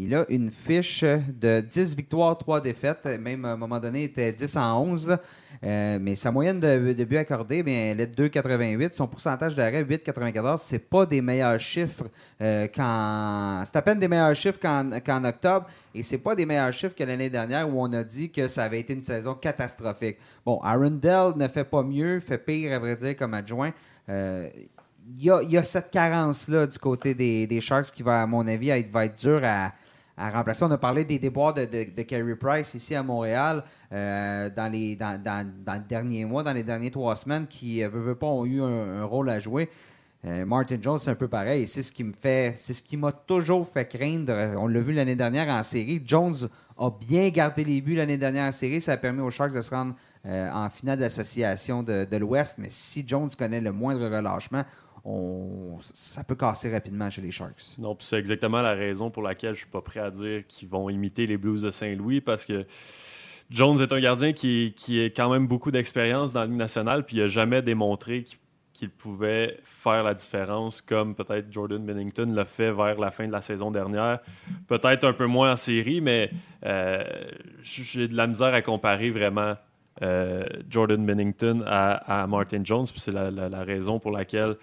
[0.00, 3.04] il a une fiche de 10 victoires, 3 défaites.
[3.20, 5.16] Même à un moment donné, il était 10 en 11.
[5.64, 8.92] Euh, mais sa moyenne de, de buts accordés, bien, elle est de 2,88.
[8.92, 10.58] Son pourcentage d'arrêt, 8,94.
[10.58, 12.04] C'est pas des meilleurs chiffres
[12.40, 12.68] euh.
[12.72, 15.66] C'est à peine des meilleurs chiffres qu'en, octobre.
[15.92, 18.64] Et c'est pas des meilleurs chiffres que l'année dernière où on a dit que ça
[18.64, 20.18] avait été une saison catastrophique.
[20.46, 23.72] Bon, Arundel ne fait pas mieux, fait pire, à vrai dire, comme adjoint.
[24.08, 24.48] Euh,
[25.18, 28.90] il y, a, cette carence-là du côté des, Sharks qui va, à mon avis, être,
[28.90, 29.72] va être dur à,
[30.18, 30.64] à remplacer.
[30.64, 34.96] On a parlé des déboires de, de, Carey Price ici à Montréal euh, dans, les,
[34.96, 35.18] dans,
[36.26, 39.30] mois, dans les dernières trois semaines, qui, euh, veut, veut pas, ont eu un, rôle
[39.30, 39.70] à jouer.
[40.24, 41.68] Euh, Martin Jones, c'est un peu pareil.
[41.68, 44.56] C'est ce qui me fait, c'est ce qui m'a toujours fait craindre.
[44.58, 46.02] On l'a vu l'année dernière en série.
[46.04, 48.80] Jones a bien gardé les buts l'année dernière en série.
[48.80, 52.56] Ça a permis aux Sharks de se rendre en finale d'association de, de l'Ouest.
[52.58, 54.64] Mais si Jones connaît le moindre relâchement,
[55.80, 57.78] ça peut casser rapidement chez les Sharks.
[57.78, 60.68] Non, puis c'est exactement la raison pour laquelle je suis pas prêt à dire qu'ils
[60.68, 62.66] vont imiter les Blues de Saint-Louis parce que
[63.50, 67.16] Jones est un gardien qui, a quand même beaucoup d'expérience dans la Ligue nationale, puis
[67.16, 68.24] il n'a jamais démontré
[68.74, 73.32] qu'il pouvait faire la différence comme peut-être Jordan Bennington l'a fait vers la fin de
[73.32, 74.20] la saison dernière.
[74.68, 76.30] Peut-être un peu moins en série, mais
[76.64, 77.02] euh,
[77.62, 79.56] j'ai de la misère à comparer vraiment
[80.02, 82.86] euh, Jordan Bennington à, Martin Jones.
[82.94, 84.56] c'est la, raison pour laquelle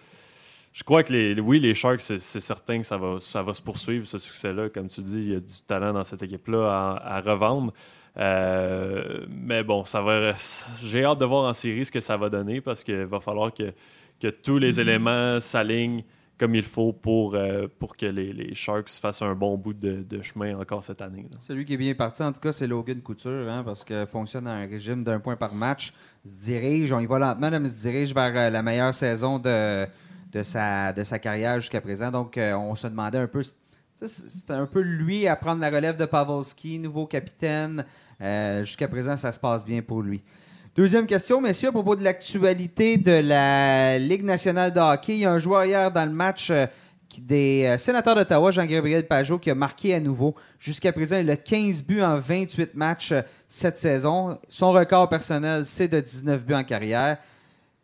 [0.75, 3.61] je crois que les, oui, les Sharks, c'est certain que ça va, ça va se
[3.61, 4.67] poursuivre, ce succès-là.
[4.67, 7.71] Comme tu dis, il y a du talent dans cette équipe-là à, revendre.
[8.17, 10.33] Euh, mais bon, ça va.
[10.83, 13.53] J'ai hâte de voir en série ce que ça va donner parce qu'il va falloir
[13.53, 13.71] que,
[14.19, 16.03] que tous les éléments s'alignent
[16.37, 20.03] comme il faut pour, euh, pour que les, les, Sharks fassent un bon bout de,
[20.03, 21.25] de chemin encore cette année.
[21.39, 24.45] Celui qui est bien parti, en tout cas, c'est Logan Couture, hein, parce qu'il fonctionne
[24.47, 25.93] à un régime d'un point par match.
[26.25, 28.93] Il se dirige, on y va lentement, mais il se dirige vers euh, la meilleure
[28.93, 29.87] saison de,
[30.35, 30.43] de
[31.03, 32.11] sa, carrière jusqu'à présent.
[32.11, 33.41] Donc, euh, on se demandait un peu.
[33.95, 37.85] C'était un peu lui à prendre la relève de Pavelski, nouveau capitaine.
[38.21, 40.21] Euh, jusqu'à présent, ça se passe bien pour lui.
[40.75, 45.13] Deuxième question, messieurs, à propos de l'actualité de la Ligue nationale de hockey.
[45.13, 46.65] Il y a un joueur hier dans le match euh,
[47.17, 50.35] des sénateurs d'Ottawa, Jean-Gabriel Pajot, qui a marqué à nouveau.
[50.59, 53.13] Jusqu'à présent, il a 15 buts en 28 matchs
[53.47, 54.37] cette saison.
[54.49, 57.19] Son record personnel, c'est de 19 buts en carrière.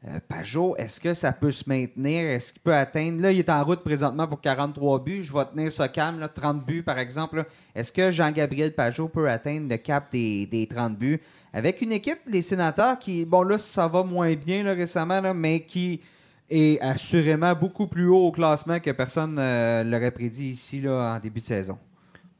[0.07, 2.27] Euh, Pajot, est-ce que ça peut se maintenir?
[2.27, 3.21] Est-ce qu'il peut atteindre?
[3.21, 5.21] Là, il est en route présentement pour 43 buts.
[5.21, 7.45] Je vais tenir ça calme, là, 30 buts par exemple.
[7.75, 11.21] Est-ce que Jean-Gabriel Pajot peut atteindre le cap des, des 30 buts?
[11.53, 16.01] Avec une équipe, les sénateurs, qui, bon là, ça va moins bien récemment, mais qui
[16.49, 21.19] est assurément beaucoup plus haut au classement que personne ne l'aurait prédit ici là, en
[21.19, 21.77] début de saison.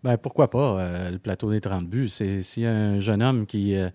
[0.04, 2.10] Ben, pourquoi pas, euh, le plateau des 30 buts?
[2.10, 3.89] C'est, a un jeune homme qui, euh,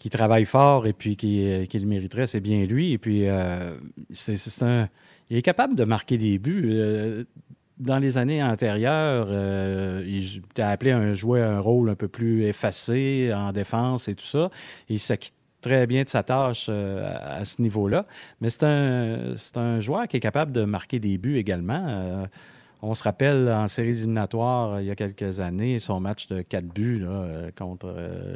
[0.00, 2.92] qui travaille fort et puis qui, euh, qui le mériterait, c'est bien lui.
[2.92, 3.76] Et puis, euh,
[4.12, 4.88] c'est, un,
[5.28, 6.70] il est capable de marquer des buts.
[6.72, 7.24] Euh,
[7.78, 9.28] dans les années antérieures,
[10.06, 14.26] il était appelé à jouer un rôle un peu plus effacé en défense et tout
[14.26, 14.50] ça.
[14.90, 18.06] Il s'acquitte très bien de sa tâche à, ce niveau-là.
[18.42, 22.26] Mais c'est un, un joueur qui est capable de marquer des buts également.
[22.82, 26.66] On se rappelle en séries éliminatoires, il y a quelques années, son match de 4
[26.66, 27.06] buts
[27.56, 27.94] contre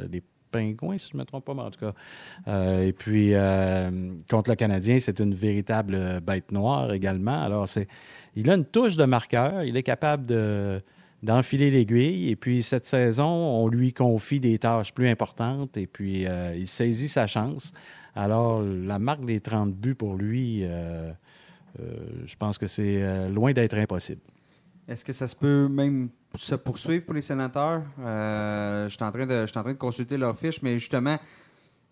[0.09, 0.23] les
[0.55, 1.93] Pingouins, si je ne me trompe pas, mais en tout cas.
[2.47, 7.41] Euh, et puis, euh, contre le Canadien, c'est une véritable bête noire également.
[7.41, 7.87] Alors, c'est,
[8.35, 9.63] il a une touche de marqueur.
[9.63, 10.81] Il est capable de,
[11.23, 12.29] d'enfiler l'aiguille.
[12.29, 15.77] Et puis, cette saison, on lui confie des tâches plus importantes.
[15.77, 17.73] Et puis, euh, il saisit sa chance.
[18.15, 24.21] Alors, la marque des 30 buts pour lui, je pense que c'est loin d'être impossible.
[24.87, 27.83] Est-ce que ça se peut même se poursuivre pour les sénateurs?
[27.99, 30.77] Euh, je, suis en train de, je suis en train de consulter leur fiche, mais
[30.77, 31.17] justement,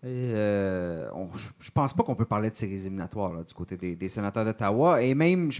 [0.04, 1.28] euh, on-
[1.58, 5.02] je pense pas qu'on peut parler de séries éliminatoires du côté des, sénateurs d'Ottawa.
[5.02, 5.50] Et même,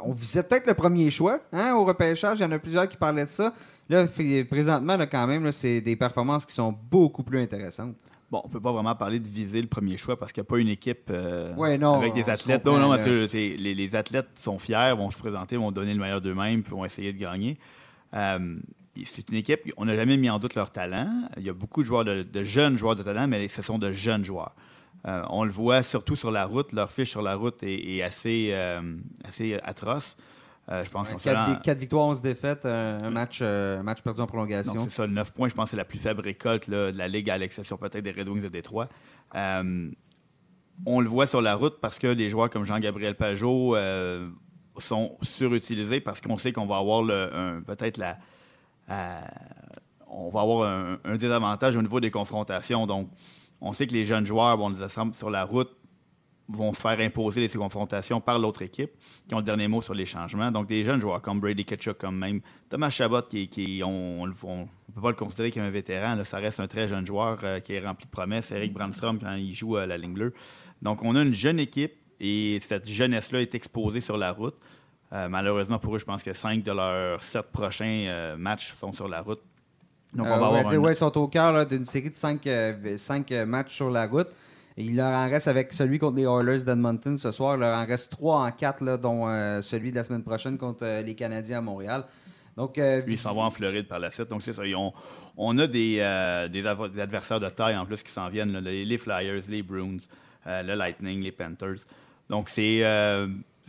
[0.00, 2.38] on visait peut-être le premier choix hein, au repêchage.
[2.38, 3.52] Il y en a plusieurs qui parlaient de ça.
[3.88, 4.06] Là,
[4.48, 7.96] présentement, là, quand même, c'est des performances qui sont beaucoup plus intéressantes.
[8.30, 10.50] Bon, on peut pas vraiment parler de viser le premier choix parce qu'il n'y a
[10.50, 12.64] pas une équipe euh, Ouais, non, avec des athlètes.
[12.64, 12.96] Non, non,
[13.28, 16.72] c'est- les, les athlètes sont fiers, vont se présenter, vont donner le meilleur d'eux-mêmes, puis
[16.72, 17.56] vont essayer de gagner.
[18.14, 18.56] Euh,
[19.04, 21.28] c'est une équipe, on n'a jamais mis en doute leur talent.
[21.36, 23.78] Il y a beaucoup de joueurs, de, de jeunes joueurs de talent, mais ce sont
[23.78, 24.56] de jeunes joueurs.
[25.06, 26.72] Euh, on le voit surtout sur la route.
[26.72, 28.52] Leur fiche sur la route est, est assez,
[29.24, 30.16] assez atroce.
[30.68, 31.16] Euh, je pense qu'on
[31.62, 34.80] 4, victoires, 11 défaites, un, un match, euh, match perdu en prolongation.
[34.80, 36.98] c'est ça, le 9 points, je pense que c'est la plus faible récolte là, de
[36.98, 38.88] la Ligue, à l'exception peut-être des Red Wings de Détroit.
[39.36, 39.90] Euh,
[40.84, 44.26] on le voit sur la route parce que des joueurs comme Jean-Gabriel Pajot euh,
[44.76, 47.04] sont surutilisés parce qu'on sait qu'on va avoir
[47.64, 48.18] peut-être la.
[48.90, 49.20] euh,
[50.08, 52.86] on va avoir un, un désavantage au niveau des confrontations.
[52.86, 53.08] Donc,
[53.60, 55.70] on sait que les jeunes joueurs, bon, on les assemble sur la route,
[56.48, 58.90] vont faire imposer ces confrontations par l'autre équipe,
[59.28, 60.50] qui ont le dernier mot sur les changements.
[60.52, 64.32] Donc, des jeunes joueurs comme Brady Ketchuk, comme même Thomas Chabot, qui, qui on ne
[64.32, 67.58] peut pas le considérer comme un vétéran, là, ça reste un très jeune joueur euh,
[67.60, 68.52] qui est rempli de promesses.
[68.52, 70.32] Eric Brandstrom, quand il joue à la ligne bleue.
[70.82, 74.54] Donc, on a une jeune équipe et cette jeunesse-là est exposée sur la route.
[75.12, 78.92] Euh, malheureusement pour eux, je pense que cinq de leurs sept prochains euh, matchs sont
[78.92, 79.40] sur la route.
[80.14, 83.30] Donc, on va avoir dire, un- ouais, ils sont au cœur d'une série de 5
[83.46, 84.28] matchs sur la route.
[84.78, 87.56] Il leur en reste avec celui contre les Oilers d'Edmonton ce soir.
[87.56, 90.84] Il leur en reste 3 en 4, dont euh, celui de la semaine prochaine contre
[90.84, 92.04] euh, les Canadiens à Montréal.
[92.58, 94.28] Donc, euh, Lui, il s'en va en Floride par la suite.
[94.28, 94.62] Donc, c'est ça.
[95.36, 98.52] On a des, euh, des, adversaires de taille en plus qui s'en viennent.
[98.52, 98.60] là.
[98.60, 99.96] les, Flyers, les Bruins,
[100.46, 101.86] le Lightning, les Panthers.
[102.28, 102.82] Donc, c'est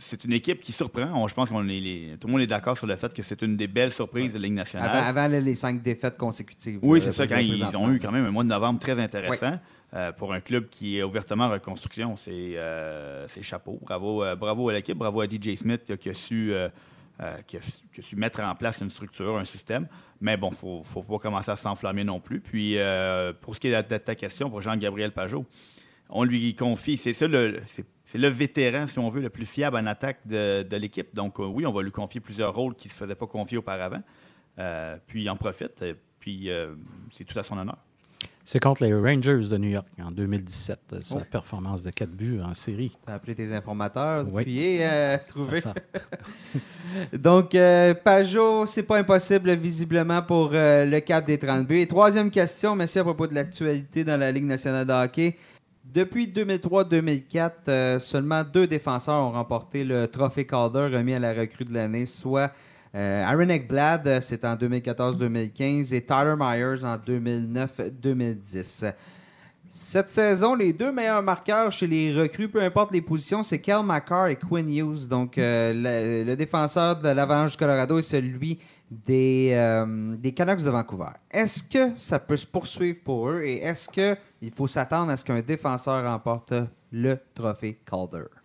[0.00, 1.10] c'est une équipe qui surprend.
[1.14, 3.20] On- je pense qu'on est les- tout le monde est d'accord sur le fait que
[3.20, 4.90] c'est une des belles surprises de la Ligue nationale.
[4.96, 6.78] avant, avant les 5 défaites consécutives.
[6.82, 7.26] Oui, c'est ça.
[7.26, 9.58] Quand ils ont eu quand même un mois de novembre très intéressant
[9.94, 13.78] euh, pour un club qui est ouvertement en reconstruction, c'est euh, chapeau.
[13.82, 16.52] Bravo, euh, bravo à l'équipe, bravo à DJ Smith qui a su
[18.14, 19.88] mettre en place une structure, un système.
[20.20, 22.40] Mais bon, il ne faut pas commencer à s'enflammer non plus.
[22.40, 22.76] Puis
[23.40, 25.46] pour ce qui est de ta question, pour Jean-Gabriel Pajot,
[26.10, 29.76] on lui confie, c'est ça le, c'est, le vétéran, si on veut, le plus fiable
[29.76, 31.14] en attaque de, de l'équipe.
[31.14, 34.02] Donc oui, on va lui confier plusieurs rôles qu'il ne se faisait pas confier auparavant.
[35.06, 35.82] Puis il en profite.
[36.20, 36.50] Puis
[37.12, 37.78] c'est tout à son honneur.
[38.50, 41.22] C'est contre les Rangers de New York en 2017, euh, sa Oh.
[41.30, 42.96] performance de 4 buts en série.
[43.04, 44.78] T'as appelé tes informateurs, Oui.
[44.80, 45.60] euh, C'est trouvé.
[45.60, 45.74] ça.
[47.12, 51.80] Donc, euh, Pajot, c'est pas impossible, visiblement, pour euh, le cap des 30 buts.
[51.80, 55.36] Et troisième question, messieurs, à propos de l'actualité dans la Ligue nationale de hockey.
[55.84, 61.64] Depuis 2003-2004, euh, seulement deux défenseurs ont remporté le trophée Calder remis à la recrue
[61.66, 62.50] de l'année, soit
[63.00, 68.92] Aaron Ekblad, euh, c'est en 2014-2015, et Tyler Myers en 2009-2010.
[69.70, 73.82] Cette saison, les deux meilleurs marqueurs chez les recrues, peu importe les positions, c'est Kel
[73.84, 75.06] McCarr et Quinn Hughes.
[75.06, 78.58] Donc, euh, le, défenseur de l'Avalanche du Colorado est celui
[78.90, 81.10] des, euh, des Canucks de Vancouver.
[81.30, 85.24] Est-ce que ça peut se poursuivre pour eux et est-ce qu'il faut s'attendre à ce
[85.24, 86.54] qu'un défenseur remporte
[86.90, 88.37] le trophée Calder?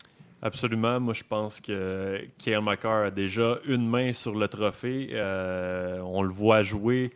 [0.44, 1.00] Absolument.
[1.00, 5.12] Moi, je pense que Kyle McCarr a déjà une main sur le trophée.
[5.14, 7.14] Euh, on le voit jouer.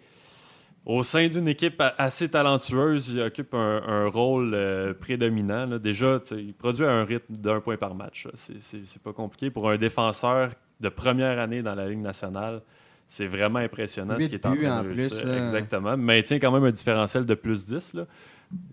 [0.85, 5.77] au sein d'une équipe assez talentueuse, il occupe un, rôle euh, prédominant.
[5.77, 8.29] Déjà, il produit un rythme d'un point par match.
[8.33, 9.51] C'est pas compliqué.
[9.51, 12.61] Pour un défenseur de première année dans la Ligue nationale,
[13.07, 15.97] c'est vraiment impressionnant ce qui est en train de plus, Exactement.
[15.97, 17.97] Maintient quand même un différentiel de plus 10.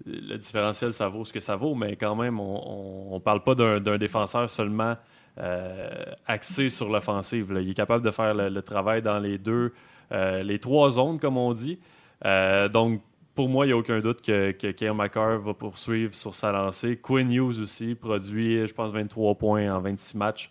[0.07, 3.55] Le différentiel, ça vaut ce que ça vaut, mais quand même, on ne parle pas
[3.55, 4.97] d'un défenseur seulement
[5.37, 7.53] euh, axé sur l'offensive.
[7.61, 9.73] Il est capable de faire le, travail dans les deux,
[10.13, 11.81] euh, les trois zones, comme on dit.
[12.25, 13.01] Euh, donc,
[13.35, 16.97] pour moi, il n'y a aucun doute que, que Kyle va poursuivre sur sa lancée.
[16.97, 20.51] Quinn Hughes aussi produit, je pense, 23 points en 26 matchs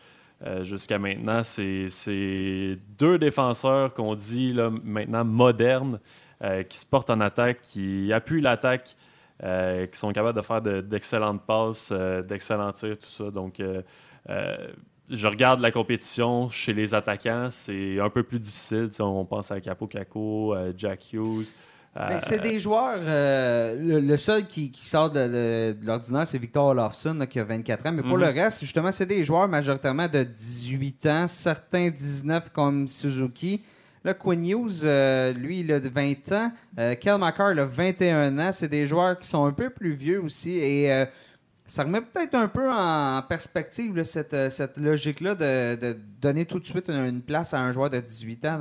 [0.64, 1.42] jusqu'à maintenant.
[1.46, 6.02] C'est deux défenseurs qu'on dit là, maintenant modernes,
[6.68, 8.98] qui se portent en attaque, qui appuient l'attaque,
[9.44, 13.30] qui sont capables de faire d'excellentes passes, d'excellents tirs, tout ça.
[13.30, 13.62] Donc,
[15.10, 18.90] je regarde la compétition chez les attaquants, c'est un peu plus difficile.
[19.00, 21.48] on pense à Capo Caco, Jack Hughes.
[21.96, 23.00] Ben, c'est des joueurs.
[23.02, 27.92] Euh, le, seul qui, sort de, l'ordinaire, c'est Victor Olofsson, qui a 24 ans.
[27.92, 28.22] Mais pour mhm.
[28.22, 33.62] le reste, justement, c'est des joueurs majoritairement de 18 ans, certains 19 comme Suzuki.
[34.04, 36.52] Là, Quinn Hughes, euh, lui, il a 20 ans.
[36.78, 38.52] Euh, Kel McCarr, il a 21 ans.
[38.52, 40.58] C'est des joueurs qui sont un peu plus vieux aussi.
[40.58, 41.06] Et euh,
[41.66, 47.22] ça remet peut-être un peu en perspective cette, logique-là de, donner tout de suite une,
[47.22, 48.60] place à un joueur de 18 ans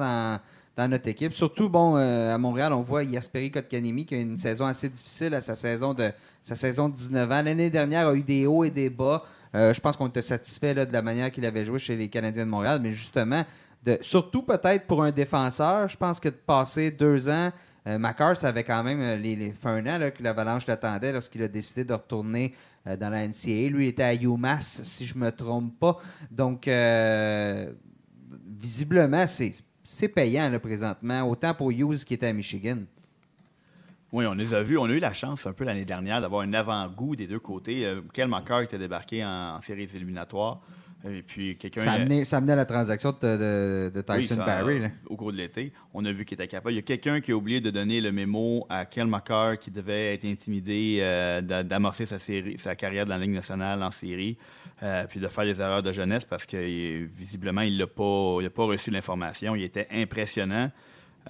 [0.76, 1.32] dans, notre équipe.
[1.32, 5.34] Surtout, bon, euh, à Montréal, on voit Yasperi Kotkanimi qui a une saison assez difficile
[5.34, 6.10] à sa saison de
[6.42, 7.42] sa saison de 19 ans.
[7.42, 9.24] L'année dernière a eu des hauts et des bas.
[9.54, 12.46] Euh, je pense qu'on était satisfait de la manière qu'il avait joué chez les Canadiens
[12.46, 13.44] de Montréal, mais justement,
[14.00, 17.50] surtout peut-être pour un défenseur, je pense que de passer deux ans,
[17.86, 17.98] euh,
[18.34, 21.84] ça avait quand même euh, les, fait un an que l'Avalanche l'attendait lorsqu'il a décidé
[21.84, 22.54] de retourner
[22.86, 23.70] dans la NCAA.
[23.70, 25.98] Lui était à UMass, si je me trompe pas.
[26.30, 26.68] Donc,
[28.58, 32.78] visiblement, c'est payant présentement, autant pour Hughes qui était à Michigan.
[34.12, 34.76] Oui, on les a vus.
[34.76, 37.86] On a eu la chance un peu l'année dernière d'avoir un avant-goût des deux côtés.
[37.86, 38.30] Euh, Kel
[38.62, 40.60] était débarqué en, séries éliminatoires.
[41.04, 41.82] Et puis quelqu'un.
[41.82, 44.82] Ça amenait, ça amenait la transaction de, Tyson Barry.
[45.06, 46.72] Au cours de l'été, on a vu qu'il était capable.
[46.72, 49.70] Il y a quelqu'un qui a oublié de donner le mémo à Kel McCarr qui
[49.70, 54.38] devait être intimidé euh, d'amorcer sa, série, sa carrière dans la Ligue nationale en série.
[54.82, 58.64] Euh, puis de faire des erreurs de jeunesse parce que visiblement, il n'a pas, pas
[58.64, 59.54] reçu l'information.
[59.54, 60.70] Il était impressionnant.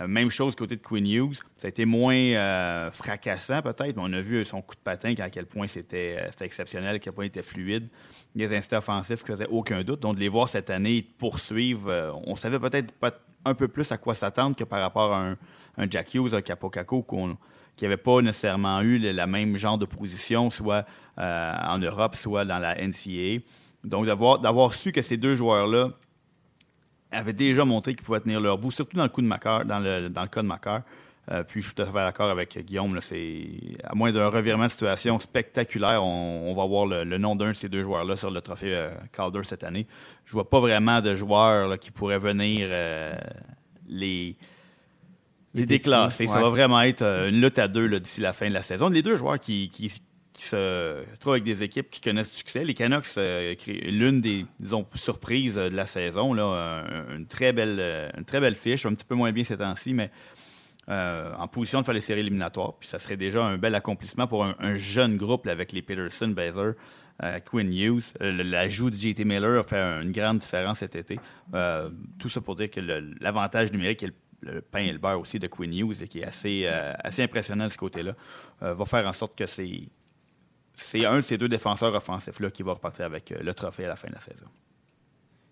[0.01, 1.41] Euh, même chose côté de Quinn Hughes.
[1.57, 5.15] Ça a été moins euh, fracassant peut-être, mais on a vu son coup de patin,
[5.19, 7.89] à quel point c'était exceptionnel, à quel point il était fluide.
[8.35, 10.01] Les instants offensifs ne faisaient aucun doute.
[10.01, 12.95] Donc de les voir cette année poursuivre, on savait peut-être
[13.45, 15.35] un peu plus à quoi s'attendre que par rapport à
[15.77, 17.37] un, Jack Hughes, un Capo Caco, qu'on
[17.77, 20.85] qui n'avaient pas nécessairement eu le, même genre de position, soit
[21.19, 23.41] euh, en Europe, soit dans la NCAA.
[23.85, 25.91] Donc, d'avoir su que ces deux joueurs-là
[27.13, 30.09] avaient déjà montré qu'ils pouvaient tenir leur bout, surtout dans le, coup de dans le,
[30.09, 30.83] dans le cas de Macar.
[31.31, 32.99] Euh, puis je suis tout à fait d'accord avec Guillaume.
[33.01, 33.47] C'est
[33.85, 37.69] à moins d'un revirement de situation spectaculaire, on, va voir le, nom d'un de ces
[37.69, 39.87] deux joueurs-là sur le trophée euh, Calder cette année.
[40.25, 42.69] Je vois pas vraiment de joueurs qui pourraient venir
[43.89, 44.37] les
[45.55, 46.27] les déclasser.
[46.27, 48.89] Ça va vraiment être euh, une lutte à deux d'ici la fin de la saison.
[48.89, 49.71] Les deux joueurs qui,
[50.35, 52.65] se trouvent avec des équipes qui connaissent du succès.
[52.65, 56.33] Les Canucks, euh, l'une des disons, surprises euh, de la saison.
[56.33, 59.95] Là, une, très belle, une très belle fiche, un petit peu moins bien ces temps-ci,
[59.95, 60.11] mais
[60.89, 62.75] en position de faire les séries éliminatoires.
[62.79, 66.75] Puis ça serait déjà un bel accomplissement pour un, jeune groupe avec les Peterson, Bazer,
[67.45, 68.15] Quinn Hughes.
[68.21, 71.19] L'ajout de JT Miller a fait une grande différence cet été.
[72.19, 72.81] tout ça pour dire que
[73.21, 76.63] l'avantage numérique est le pain et le beurre aussi de Quinn Hughes, qui est assez,
[76.67, 78.15] euh, assez impressionnant de ce côté-là,
[78.63, 79.89] euh, va faire en sorte que c'est,
[80.75, 83.89] c'est un de ces deux défenseurs offensifs-là qui va repartir avec euh, le trophée à
[83.89, 84.47] la fin de la saison.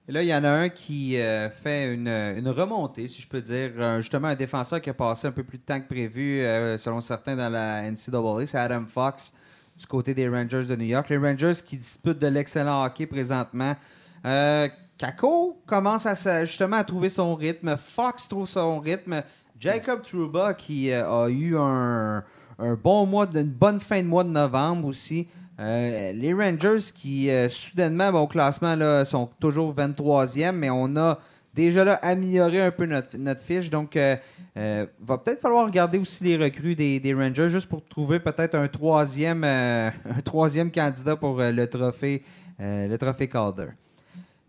[0.08, 1.16] Là, il y en a un qui
[1.52, 4.00] fait une, remontée, si je peux dire.
[4.00, 6.40] justement, un défenseur qui a passé un peu plus de temps que prévu,
[6.78, 8.46] selon certains, dans la NCAA.
[8.46, 9.32] C'est Adam Fox
[9.78, 11.08] du côté des Rangers de New York.
[11.10, 13.76] Les Rangers qui disputent de l'excellent hockey présentement.
[15.00, 17.74] Kako commence à, justement à trouver son rythme.
[17.78, 19.22] Fox trouve son rythme.
[19.58, 22.22] Jacob Trouba qui euh, a eu un,
[22.82, 25.28] bon mois, une bonne fin de mois de novembre aussi.
[25.58, 31.18] Euh, les Rangers qui euh, soudainement au classement là, sont toujours 23e, mais on a
[31.52, 33.68] déjà là amélioré un peu notre, fiche.
[33.68, 38.54] Donc va peut-être falloir regarder aussi les recrues des, des Rangers juste pour trouver peut-être
[38.54, 39.92] un troisième, un
[40.24, 42.22] troisième candidat pour le trophée,
[42.58, 43.68] le trophée Calder.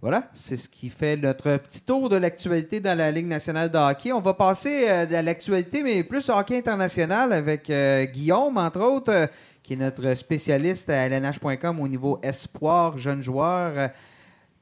[0.02, 3.78] Voilà, c'est ce qui fait notre petit tour de l'actualité dans la Ligue nationale de
[3.78, 4.12] hockey.
[4.12, 9.14] On va passer euh, à l'actualité, mais plus hockey international avec euh, Guillaume, entre autres,
[9.14, 9.28] euh,
[9.62, 13.92] qui est notre spécialiste à LNH.com au niveau espoir, jeunes joueurs.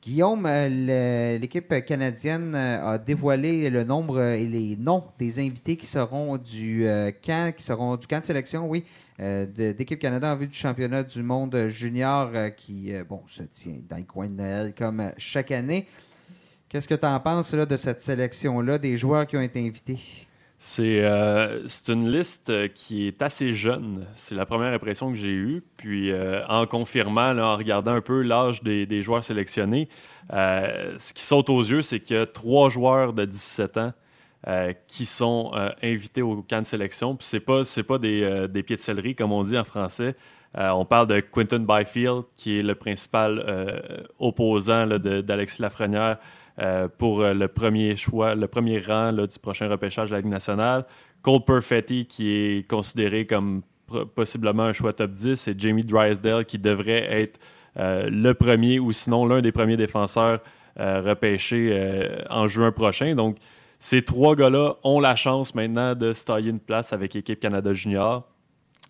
[0.01, 5.85] Guillaume, euh, l'équipe canadienne euh, a dévoilé le nombre et les noms des invités qui
[5.85, 6.85] seront du
[7.21, 8.85] camp, qui seront du camp de sélection, oui,
[9.19, 14.03] d'équipe Canada en vue du championnat du monde junior qui, bon, se tient dans le
[14.03, 15.85] coin de Noël comme chaque année.
[16.69, 20.28] Qu'est-ce que tu en penses de cette sélection-là, des joueurs qui ont été invités?
[20.61, 24.05] C'est euh, une liste qui est assez jeune.
[24.17, 25.63] C'est la première impression que j'ai eue.
[25.77, 29.87] Puis euh, en confirmant, en regardant un peu l'âge des, joueurs sélectionnés,
[30.33, 33.93] euh, ce qui saute aux yeux, c'est qu'il y a trois joueurs de 17 ans
[34.87, 35.51] qui sont
[35.83, 37.15] invités au camp de sélection.
[37.15, 40.15] Puis c'est pas, pas des, des, comme on dit en français.
[40.55, 43.43] on parle de Quinton Byfield, qui est le principal
[44.17, 46.19] opposant d'Alexis Lafrenière
[46.61, 50.31] euh, pour euh, le premier choix, le premier rang du prochain repêchage de la Ligue
[50.31, 50.85] nationale.
[51.21, 53.61] Cole Perfetti, qui est considéré comme
[54.15, 57.39] possiblement un choix top 10, et Jamie Drysdale, qui devrait être
[57.77, 60.39] euh, le premier ou sinon l'un des premiers défenseurs
[60.77, 61.77] repêchés
[62.29, 63.13] en juin prochain.
[63.13, 63.35] Donc,
[63.79, 67.73] ces trois gars-là ont la chance maintenant de se tailler une place avec l'équipe Canada
[67.73, 68.25] Junior.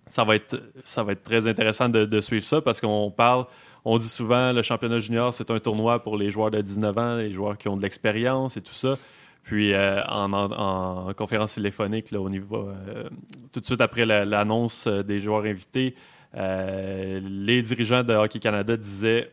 [0.06, 3.46] Ça va être, ça va être très intéressant de, de suivre ça parce qu'on parle
[3.92, 7.16] on dit souvent le championnat junior, c'est un tournoi pour les joueurs de 19 ans,
[7.16, 9.00] les joueurs qui ont de l'expérience et tout ça.
[9.42, 13.10] Puis euh, en, conférence téléphonique, euh,
[13.52, 15.96] tout de suite après l'annonce euh, des joueurs invités,
[16.36, 19.32] les dirigeants de Hockey Canada disaient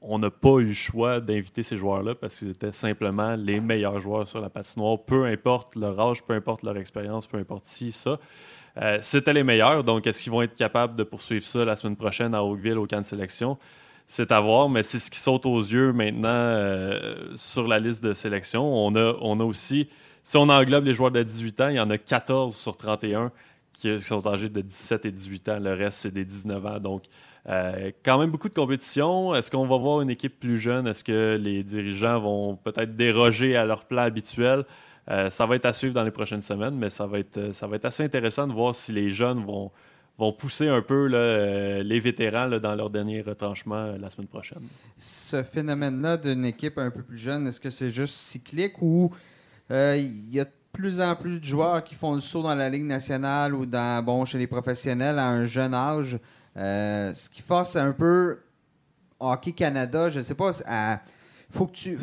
[0.00, 4.00] on n'a pas eu le choix d'inviter ces joueurs-là parce qu'ils étaient simplement les meilleurs
[4.00, 7.92] joueurs sur la patinoire, peu importe leur âge, peu importe leur expérience, peu importe si
[7.92, 8.18] ça.
[9.02, 12.34] C'était les meilleurs, donc est-ce qu'ils vont être capables de poursuivre ça la semaine prochaine
[12.34, 13.58] à Oakville au camp de sélection?
[14.12, 18.02] C'est à voir, mais c'est ce qui saute aux yeux maintenant euh, sur la liste
[18.02, 18.64] de sélection.
[18.64, 19.88] On a, on a aussi,
[20.24, 23.30] si on englobe les joueurs de 18 ans, il y en a 14 sur 31
[23.72, 25.58] qui sont âgés de 17 et 18 ans.
[25.60, 26.80] Le reste, c'est des 19 ans.
[26.80, 27.04] Donc,
[27.48, 29.32] euh, quand même beaucoup de compétition.
[29.32, 30.88] Est-ce qu'on va voir une équipe plus jeune?
[30.88, 34.64] Est-ce que les dirigeants vont peut-être déroger à leur plan habituel?
[35.08, 37.68] Euh, ça va être à suivre dans les prochaines semaines, mais ça va être, ça
[37.68, 39.70] va être assez intéressant de voir si les jeunes vont,
[40.20, 44.62] vont pousser un peu euh, les vétérans dans leur dernier retranchement euh, la semaine prochaine.
[44.96, 49.10] Ce phénomène-là d'une équipe un peu plus jeune, est-ce que c'est juste cyclique ou
[49.70, 52.54] euh, il y a de plus en plus de joueurs qui font le saut dans
[52.54, 56.18] la Ligue nationale ou dans, bon, chez les professionnels à un jeune âge?
[56.54, 58.40] ce qui force un peu
[59.18, 61.00] Hockey Canada, je ne sais pas, à
[61.50, 61.98] faut que tu.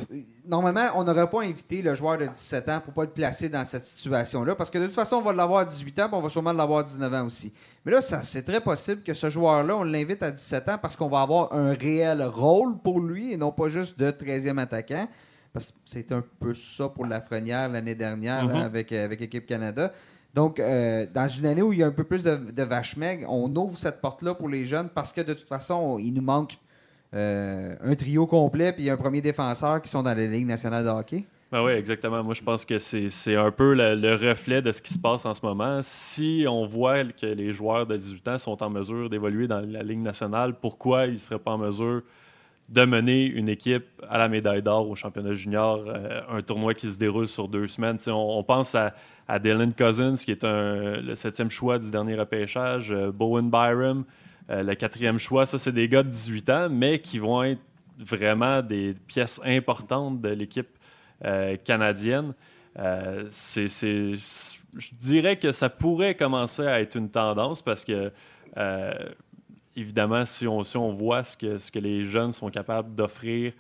[0.46, 3.64] Normalement, on n'aurait pas invité le joueur de 17 ans pour pas le placer dans
[3.64, 6.22] cette situation-là, parce que de toute façon, on va l'avoir à 18 ans, puis on
[6.22, 7.54] va sûrement l'avoir à 19 ans aussi.
[7.86, 11.08] Mais là, c'est très possible que ce joueur-là, on l'invite à 17 ans parce qu'on
[11.08, 15.08] va avoir un réel rôle pour lui et non pas juste de 13e attaquant.
[15.54, 18.66] Parce que c'est un peu ça pour la Lafrenière l'année dernière mm-hmm.
[18.66, 19.92] avec, euh, avec Équipe Canada.
[20.34, 22.96] Donc, euh, dans une année où il y a un peu plus de, de vache
[23.28, 26.60] on ouvre cette porte-là pour les jeunes parce que de toute façon, il nous manque
[27.14, 30.90] euh, un trio complet puis un premier défenseur qui sont dans la Ligue nationale de
[30.90, 31.26] hockey?
[31.50, 32.22] Ben oui, exactement.
[32.26, 35.34] Moi, je pense que c'est un peu le, reflet de ce qui se passe en
[35.34, 35.80] ce moment.
[35.82, 39.82] Si on voit que les joueurs de 18 ans sont en mesure d'évoluer dans la
[39.82, 42.02] Ligue nationale, pourquoi ils ne seraient pas en mesure
[42.68, 46.92] de mener une équipe à la médaille d'or au championnat junior, euh, un tournoi qui
[46.92, 47.98] se déroule sur deux semaines?
[48.08, 48.94] On, pense à,
[49.40, 54.04] Dylan Cousins, qui est le septième choix du dernier repêchage, euh, Bowen Byram,
[54.50, 57.62] euh, le quatrième choix, ça, c'est des gars de 18 ans, mais qui vont être
[57.98, 60.70] vraiment des pièces importantes de l'équipe
[61.26, 62.34] euh, canadienne.
[62.80, 68.12] Euh, je dirais que ça pourrait commencer à être une tendance parce que,
[69.76, 73.54] évidemment, si on, voit ce que, ce que les jeunes sont capables d'offrir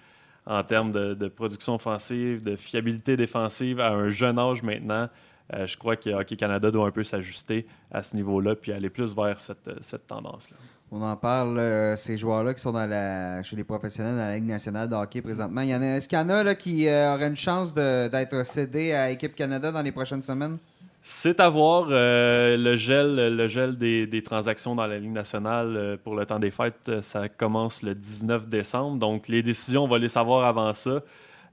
[0.45, 5.10] en termes de, production offensive, de fiabilité défensive à un jeune âge maintenant,
[5.52, 9.15] je crois que Hockey Canada doit un peu s'ajuster à ce niveau-là puis aller plus
[9.15, 10.58] vers cette, cette tendance-là.
[10.89, 14.36] On en parle, euh, ces joueurs-là qui sont dans la, chez les professionnels dans la
[14.36, 15.62] Ligue nationale de hockey présentement.
[15.62, 19.36] Est-ce qu'il y en a là, qui euh, auraient une chance d'être cédés à Équipe
[19.36, 20.58] Canada dans les prochaines semaines?
[21.02, 26.15] C'est à voir euh, le gel, le gel des, transactions dans la Ligue nationale pour
[26.15, 27.02] le temps des fêtes.
[27.02, 28.97] Ça commence le 19 décembre.
[28.97, 31.02] Donc, les décisions, on va les savoir avant ça.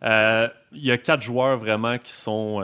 [0.02, 2.62] Il y a quatre joueurs vraiment qui sont,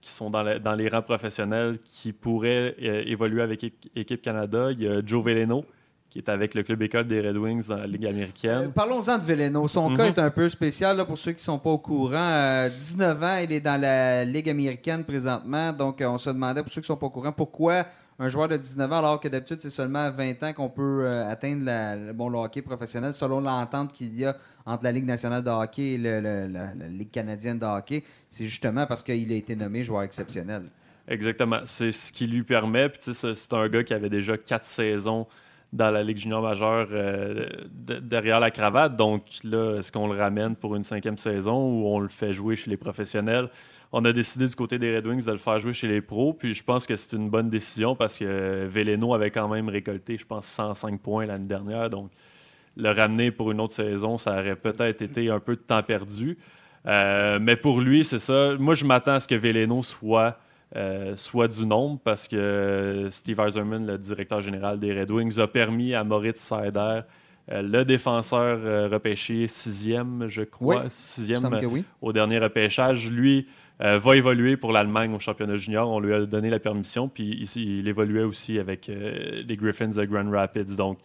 [0.00, 3.64] qui sont dans, dans, les rangs professionnels qui pourraient évoluer avec
[3.96, 4.70] Équipe Canada.
[4.70, 5.64] Il y a Joe Veleno,
[6.18, 8.64] qui est avec le club école des Red Wings dans la Ligue américaine.
[8.64, 9.68] Euh, parlons-en de Veleno.
[9.68, 10.08] Son cas mhm.
[10.08, 12.68] est un peu spécial pour ceux qui ne sont pas au courant.
[12.68, 15.72] 19 euh, ans, il est dans la Ligue américaine présentement.
[15.72, 17.86] Donc, euh, on se demandait, pour ceux qui ne sont pas au courant, pourquoi
[18.18, 21.08] un joueur de 19 ans, alors que d'habitude, c'est seulement à 20 ans qu'on peut
[21.08, 25.50] atteindre le, bon, hockey professionnel, selon l'entente qu'il y a entre la Ligue nationale de
[25.50, 28.02] hockey et la, Ligue canadienne de hockey.
[28.28, 30.62] C'est justement parce qu'il a été nommé joueur exceptionnel.
[31.06, 31.60] Exactement.
[31.64, 32.88] C'est ce qui lui permet.
[32.88, 35.28] Puis, c'est un gars qui avait déjà quatre saisons
[35.72, 36.88] dans la Ligue junior majeure
[38.00, 38.96] derrière la cravate.
[38.96, 42.56] Donc là, est-ce qu'on le ramène pour une cinquième saison ou on le fait jouer
[42.56, 43.48] chez les professionnels?
[43.90, 46.34] On a décidé du côté des Red Wings de le faire jouer chez les pros,
[46.34, 50.18] puis je pense que c'est une bonne décision parce que Veleno avait quand même récolté,
[50.18, 51.88] je pense, 105 points l'année dernière.
[51.88, 52.10] Donc
[52.76, 56.38] le ramener pour une autre saison, ça aurait peut-être été un peu de temps perdu.
[56.86, 58.54] Euh, mais pour lui, c'est ça.
[58.58, 60.38] Moi, je m'attends à ce que Veleno soit,
[60.76, 65.46] euh, soit du nombre parce que Steve Eiserman, le directeur général des Red Wings, a
[65.46, 67.00] permis à Moritz Seider,
[67.50, 71.48] euh, le défenseur repêché sixième, je crois, sixième
[72.02, 73.46] au dernier repêchage, lui.
[73.80, 75.88] va évoluer pour l'Allemagne au championnat junior.
[75.88, 80.04] On lui a donné la permission, puis ici, il évoluait aussi avec les Griffins de
[80.04, 80.76] Grand Rapids.
[80.76, 80.98] Donc,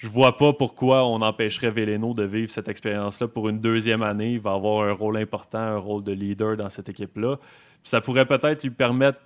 [0.00, 4.32] je vois pas pourquoi on empêcherait Veleno de vivre cette expérience-là pour une deuxième année.
[4.32, 7.36] Il va avoir un rôle important, un rôle de leader dans cette équipe-là.
[7.82, 9.18] Ça pourrait peut-être lui permettre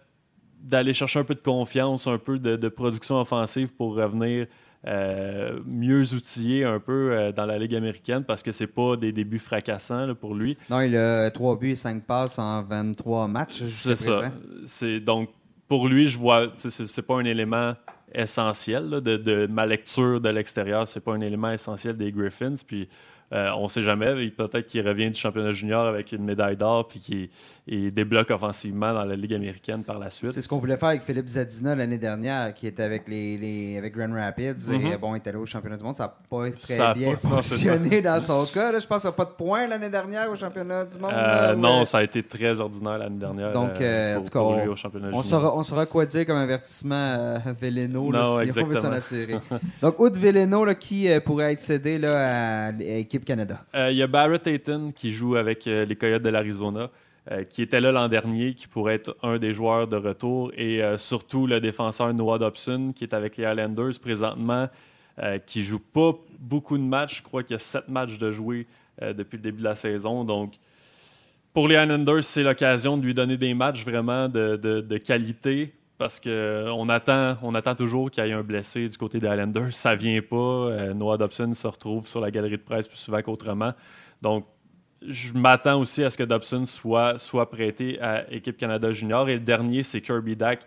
[0.60, 4.46] d'aller chercher un peu de confiance, un peu de, production offensive pour revenir
[4.86, 9.12] euh, mieux outillé un peu euh, dans la Ligue américaine parce que c'est pas des
[9.12, 10.58] débuts fracassants pour lui.
[10.68, 13.64] Non, il a 3 buts et 5 passes en 23 matchs.
[13.64, 14.30] C'est ça.
[14.66, 15.30] C'est, donc,
[15.68, 17.74] pour lui, je vois, c'est pas un élément
[18.14, 20.86] essentiel de, ma lecture de l'extérieur.
[20.86, 22.54] C'est pas un élément essentiel des Griffins.
[22.66, 22.88] Puis
[23.34, 24.30] euh, on ne sait jamais.
[24.30, 29.04] Peut-être qu'il revient du championnat junior avec une médaille d'or puis qu'il débloque offensivement dans
[29.04, 30.30] la Ligue américaine par la suite.
[30.30, 33.96] C'est ce qu'on voulait faire avec Philippe Zadina l'année dernière, qui était avec les, avec
[33.96, 34.70] Grand Rapids.
[34.72, 34.96] Et mhm.
[35.00, 35.96] bon, il était allé au championnat du monde.
[35.96, 38.78] Ça n'a pas très bien fonctionné dans son cas.
[38.78, 41.12] Je pense qu'il n'y a pas de points l'année dernière au championnat du monde.
[41.12, 43.50] Euh, non, ça a été très ordinaire l'année dernière.
[43.50, 46.36] Donc, euh, pour, en tout cas, au championnat on, saura, on saura quoi dire comme
[46.36, 48.12] avertissement à Veleno
[48.44, 49.38] si on veut s'en assurer.
[49.82, 53.64] Donc, outre Veleno, qui pourrait être cédé là, à l'équipe Canada.
[53.74, 56.90] Euh, il y a Barrett Ayton qui joue avec euh, les Coyotes de l'Arizona.
[57.30, 60.82] Euh, qui était là l'an dernier, qui pourrait être un des joueurs de retour, et
[60.98, 64.68] surtout le défenseur Noah Dobson, qui est avec les Islanders présentement,
[65.46, 67.20] qui joue pas beaucoup de matchs.
[67.20, 68.66] Je crois qu'il y a sept matchs de jouer
[69.00, 70.22] depuis le début de la saison.
[70.22, 70.58] Donc,
[71.54, 75.72] pour les Islanders, c'est l'occasion de lui donner des matchs vraiment de, de qualité
[76.04, 79.72] parce qu'on attend, on attend toujours qu'il y ait un blessé du côté des Islanders.
[79.72, 80.36] Ça vient pas.
[80.36, 83.72] Euh, Noah Dobson se retrouve sur la galerie de presse plus souvent qu'autrement.
[84.20, 84.44] Donc,
[85.08, 87.16] je m'attends aussi à ce que Dobson soit,
[87.50, 89.30] prêté à Équipe Canada Junior.
[89.30, 90.66] Et le dernier, c'est Kirby Dack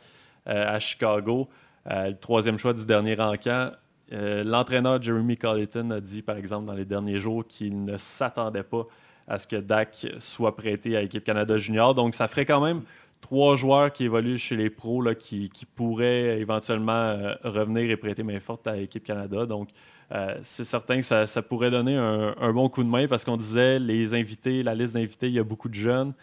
[0.49, 1.47] euh, à Chicago,
[1.87, 3.73] euh, le troisième choix du dernier rankant.
[4.09, 8.87] L'entraîneur Jeremy Colleton a dit, par exemple, dans les derniers jours, qu'il ne s'attendait pas
[9.27, 11.93] à ce que Dak soit prêté à Équipe Canada Junior.
[11.93, 12.81] Donc, ça ferait quand même
[13.21, 18.23] trois joueurs qui évoluent chez les pros là, qui, pourraient éventuellement euh, revenir et prêter
[18.23, 19.45] main forte à l'équipe Canada.
[19.45, 19.69] Donc,
[20.11, 23.79] euh, c'est certain que ça, pourrait donner un, bon coup de main parce qu'on disait
[23.79, 26.13] les invités, la liste d'invités, il y a beaucoup de jeunes.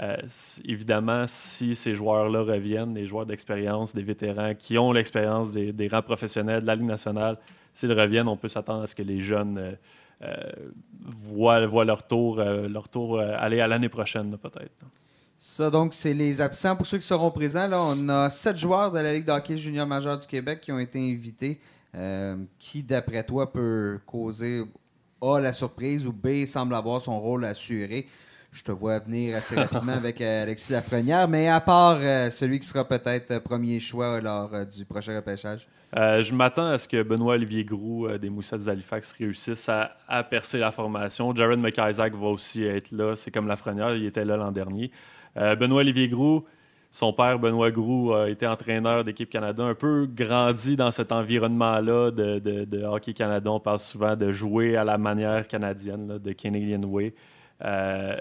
[0.00, 0.16] Euh,
[0.64, 6.02] évidemment, si ces joueurs-là reviennent, les joueurs d'expérience, des vétérans qui ont l'expérience des, rangs
[6.02, 7.36] professionnels de la Ligue nationale,
[7.74, 9.76] s'ils reviennent, on peut s'attendre à ce que les jeunes
[11.04, 14.72] voient, voient, leur tour, leur tour aller à l'année prochaine, peut-être.
[15.44, 16.76] Ça, donc, c'est les absents.
[16.76, 19.88] Pour ceux qui seront présents, là, on a sept joueurs de la Ligue d'hockey junior
[19.88, 21.58] majeur du Québec qui ont été invités.
[21.96, 24.62] Euh, qui, d'après toi, peut causer
[25.20, 28.06] A, la surprise ou B, semble avoir son rôle assuré?
[28.52, 32.60] Je te vois venir assez rapidement avec euh, Alexis Lafrenière, mais à part euh, celui
[32.60, 35.66] qui sera peut-être premier choix lors du prochain repêchage.
[35.92, 41.34] je m'attends à ce que Benoît-Olivier Groux des Moussets d'Halifax réussisse à, percer la formation.
[41.34, 43.16] Jared McIsaac va aussi être là.
[43.16, 44.92] C'est comme Lafrenière, il était là l'an dernier.
[45.36, 46.44] Euh, Benoît-Olivier Groux,
[46.90, 52.10] son père, Benoît Groux, a été entraîneur d'équipe Canada, un peu grandi dans cet environnement-là
[52.10, 53.50] de, Hockey Canada.
[53.50, 57.14] On parle souvent de jouer à la manière canadienne, de Canadian Way.
[57.64, 58.16] Euh,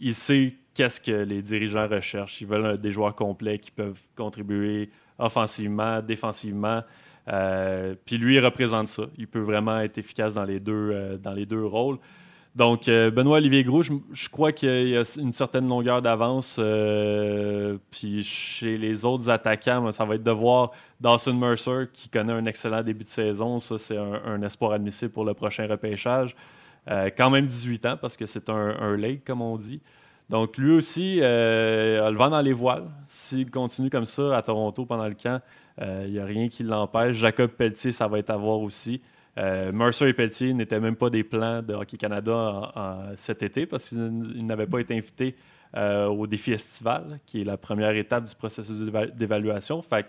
[0.00, 2.40] il sait qu'est-ce que les dirigeants recherchent.
[2.40, 6.82] Ils veulent des joueurs complets qui peuvent contribuer offensivement, défensivement.
[7.28, 9.04] Euh, puis lui, il représente ça.
[9.16, 11.98] Il peut vraiment être efficace dans les deux, dans les deux rôles.
[12.56, 16.56] Donc, euh, Benoît-Olivier Gros, je, crois qu'il y a une certaine longueur d'avance.
[16.58, 22.32] Euh, puis chez les autres attaquants, ça va être de voir Dawson Mercer, qui connaît
[22.32, 23.58] un excellent début de saison.
[23.58, 26.34] Ça, c'est un, espoir admissible pour le prochain repêchage.
[26.90, 29.82] Euh, quand même 18 ans, parce que c'est un, un comme on dit.
[30.30, 32.88] Donc, lui aussi a le vent dans les voiles.
[33.06, 35.42] S'il continue comme ça à Toronto pendant le camp,
[35.78, 37.16] il n'y a rien qui l'empêche.
[37.16, 39.02] Jacob Pelletier, ça va être à voir aussi.
[39.38, 42.72] Euh, Mercer et Pelletier n'étaient même pas des plans de Hockey Canada
[43.16, 45.36] cet été parce qu'ils n'avaient pas été invités
[45.76, 48.80] euh, au défi estival, qui est la première étape du processus
[49.14, 49.82] d'évaluation.
[49.82, 50.06] Fait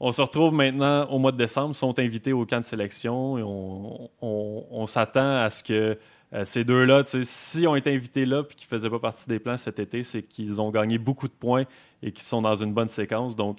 [0.00, 3.42] on se retrouve maintenant au mois de décembre, sont invités au camp de sélection et
[3.44, 5.98] on, s'attend à ce que
[6.32, 9.38] euh, ces deux-là, s'ils ont été invités là et qu'ils ne faisaient pas partie des
[9.38, 11.64] plans cet été, c'est qu'ils ont gagné beaucoup de points
[12.02, 13.36] et qu'ils sont dans une bonne séquence.
[13.36, 13.58] Donc,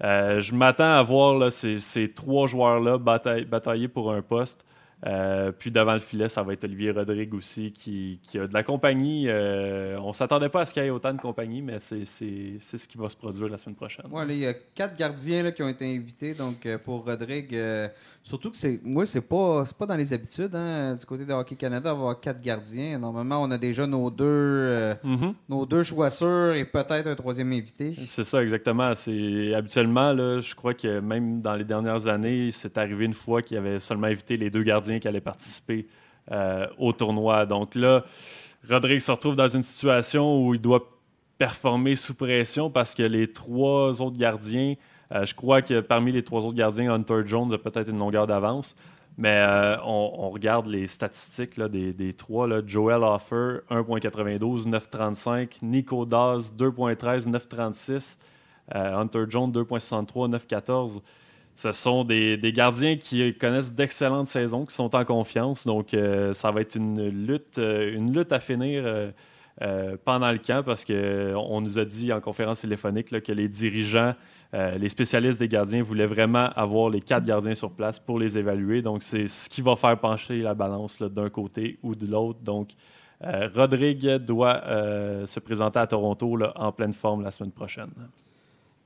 [0.00, 4.64] je m'attends à voir là, ces, ces trois joueurs-là batailler, batailler pour un poste.
[5.06, 8.52] Euh, puis devant le filet, ça va être Olivier Rodrigue aussi qui, qui a de
[8.54, 9.26] la compagnie.
[9.28, 12.88] Euh, on s'attendait pas à ce qu'il y ait autant de compagnie, mais c'est ce
[12.88, 14.06] qui va se produire la semaine prochaine.
[14.10, 16.34] Ouais, là, il y a quatre gardiens là, qui ont été invités.
[16.34, 17.56] Donc euh, pour Rodrigue,
[18.22, 21.54] surtout que c'est moi, c'est pas, pas dans les habitudes hein, du côté de Hockey
[21.54, 22.98] Canada d'avoir quatre gardiens.
[22.98, 25.34] Normalement, on a déjà nos deux, Mhm.
[25.48, 27.94] nos deux choix sûrs et peut-être un troisième invité.
[28.06, 28.92] C'est ça, exactement.
[29.54, 33.54] Habituellement, là, je crois que même dans les dernières années, c'est arrivé une fois qu'il
[33.54, 35.86] y avait seulement invité les deux gardiens qui allaient participer
[36.32, 37.46] euh, au tournoi.
[37.46, 38.04] Donc là,
[38.68, 40.88] Rodrigue se retrouve dans une situation où il doit
[41.38, 44.74] performer sous pression parce que les trois autres gardiens,
[45.12, 48.26] euh, je crois que parmi les trois autres gardiens, Hunter Jones a peut-être une longueur
[48.26, 48.74] d'avance.
[49.18, 52.46] Mais euh, on, regarde les statistiques là, des, des trois.
[52.46, 52.62] Là.
[52.64, 55.58] Joel Offer, 1.92, 9.35.
[55.62, 58.16] Nico Dawes, 2.13, 9.36.
[58.76, 61.00] Euh, Hunter Jones, 2.63, 9.14.
[61.58, 65.66] Ce sont des, gardiens qui connaissent d'excellentes saisons, qui sont en confiance.
[65.66, 70.38] Donc, euh, ça va être une lutte, euh, une lutte à finir euh, pendant le
[70.38, 74.14] camp parce qu'on nous a dit en conférence téléphonique que les dirigeants,
[74.52, 78.80] les spécialistes des gardiens voulaient vraiment avoir les quatre gardiens sur place pour les évaluer.
[78.80, 82.38] Donc, c'est ce qui va faire pencher la balance d'un côté ou de l'autre.
[82.38, 82.68] Donc,
[83.20, 84.62] Rodrigue doit
[85.26, 87.90] se présenter à Toronto en pleine forme la semaine prochaine.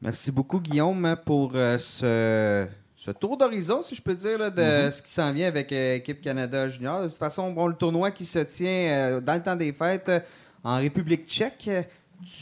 [0.03, 4.91] Merci beaucoup, Guillaume, pour euh, ce, ce tour d'horizon, si je peux dire, là, de
[4.91, 7.03] ce qui s'en vient avec euh, Équipe Canada Junior.
[7.03, 10.09] De toute façon, bon, le tournoi qui se tient euh, dans le temps des fêtes
[10.09, 10.19] euh,
[10.65, 11.71] en République tchèque,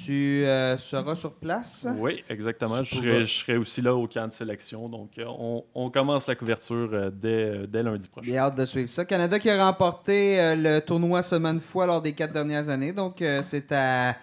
[0.05, 1.87] tu euh, seras sur place?
[1.99, 2.83] Oui, exactement.
[2.83, 4.89] Je serai, je serai aussi là au camp de sélection.
[4.89, 8.27] Donc, euh, on, on commence la couverture euh, dès, dès lundi prochain.
[8.27, 9.05] J'ai hâte de suivre ça.
[9.05, 12.95] Canada qui a remporté euh, le tournoi semaine fois lors des quatre dernières années.
[12.95, 14.17] Donc, euh, c'est à.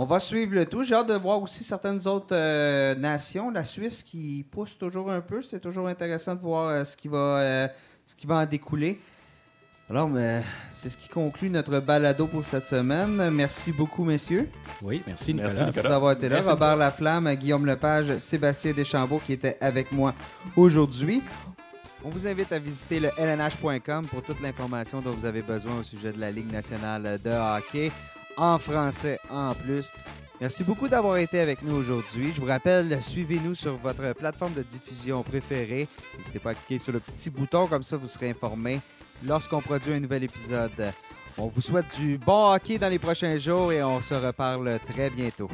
[0.00, 0.84] On va suivre le tout.
[0.84, 3.50] J'ai hâte de voir aussi certaines autres euh, nations.
[3.50, 5.42] La Suisse qui pousse toujours un peu.
[5.42, 7.68] C'est toujours intéressant de voir euh, ce, qui va, euh,
[8.06, 9.00] ce qui va en découler.
[9.90, 13.28] Alors, mais, c'est ce qui conclut notre balado pour cette semaine.
[13.30, 14.48] Merci beaucoup, messieurs.
[14.82, 15.52] Oui, merci, Nicolas.
[15.52, 16.36] Merci, Merci d'avoir été là.
[16.36, 20.14] Merci Robert Laflamme, Guillaume Lepage, Sébastien Deschambault qui étaient avec moi
[20.54, 21.24] aujourd'hui.
[22.04, 25.82] On vous invite à visiter le lnh.com pour toute l'information dont vous avez besoin au
[25.82, 27.90] sujet de la Ligue nationale de hockey,
[28.38, 29.92] en français en plus.
[30.40, 32.32] Merci beaucoup d'avoir été avec nous aujourd'hui.
[32.32, 35.88] Je vous rappelle, suivez-nous sur votre plateforme de diffusion préférée.
[36.16, 38.80] N'hésitez pas à cliquer sur le petit bouton, comme ça vous serez informé
[39.24, 40.92] lorsqu'on produit un nouvel épisode.
[41.36, 45.10] On vous souhaite du bon hockey dans les prochains jours et on se reparle très
[45.10, 45.50] bientôt.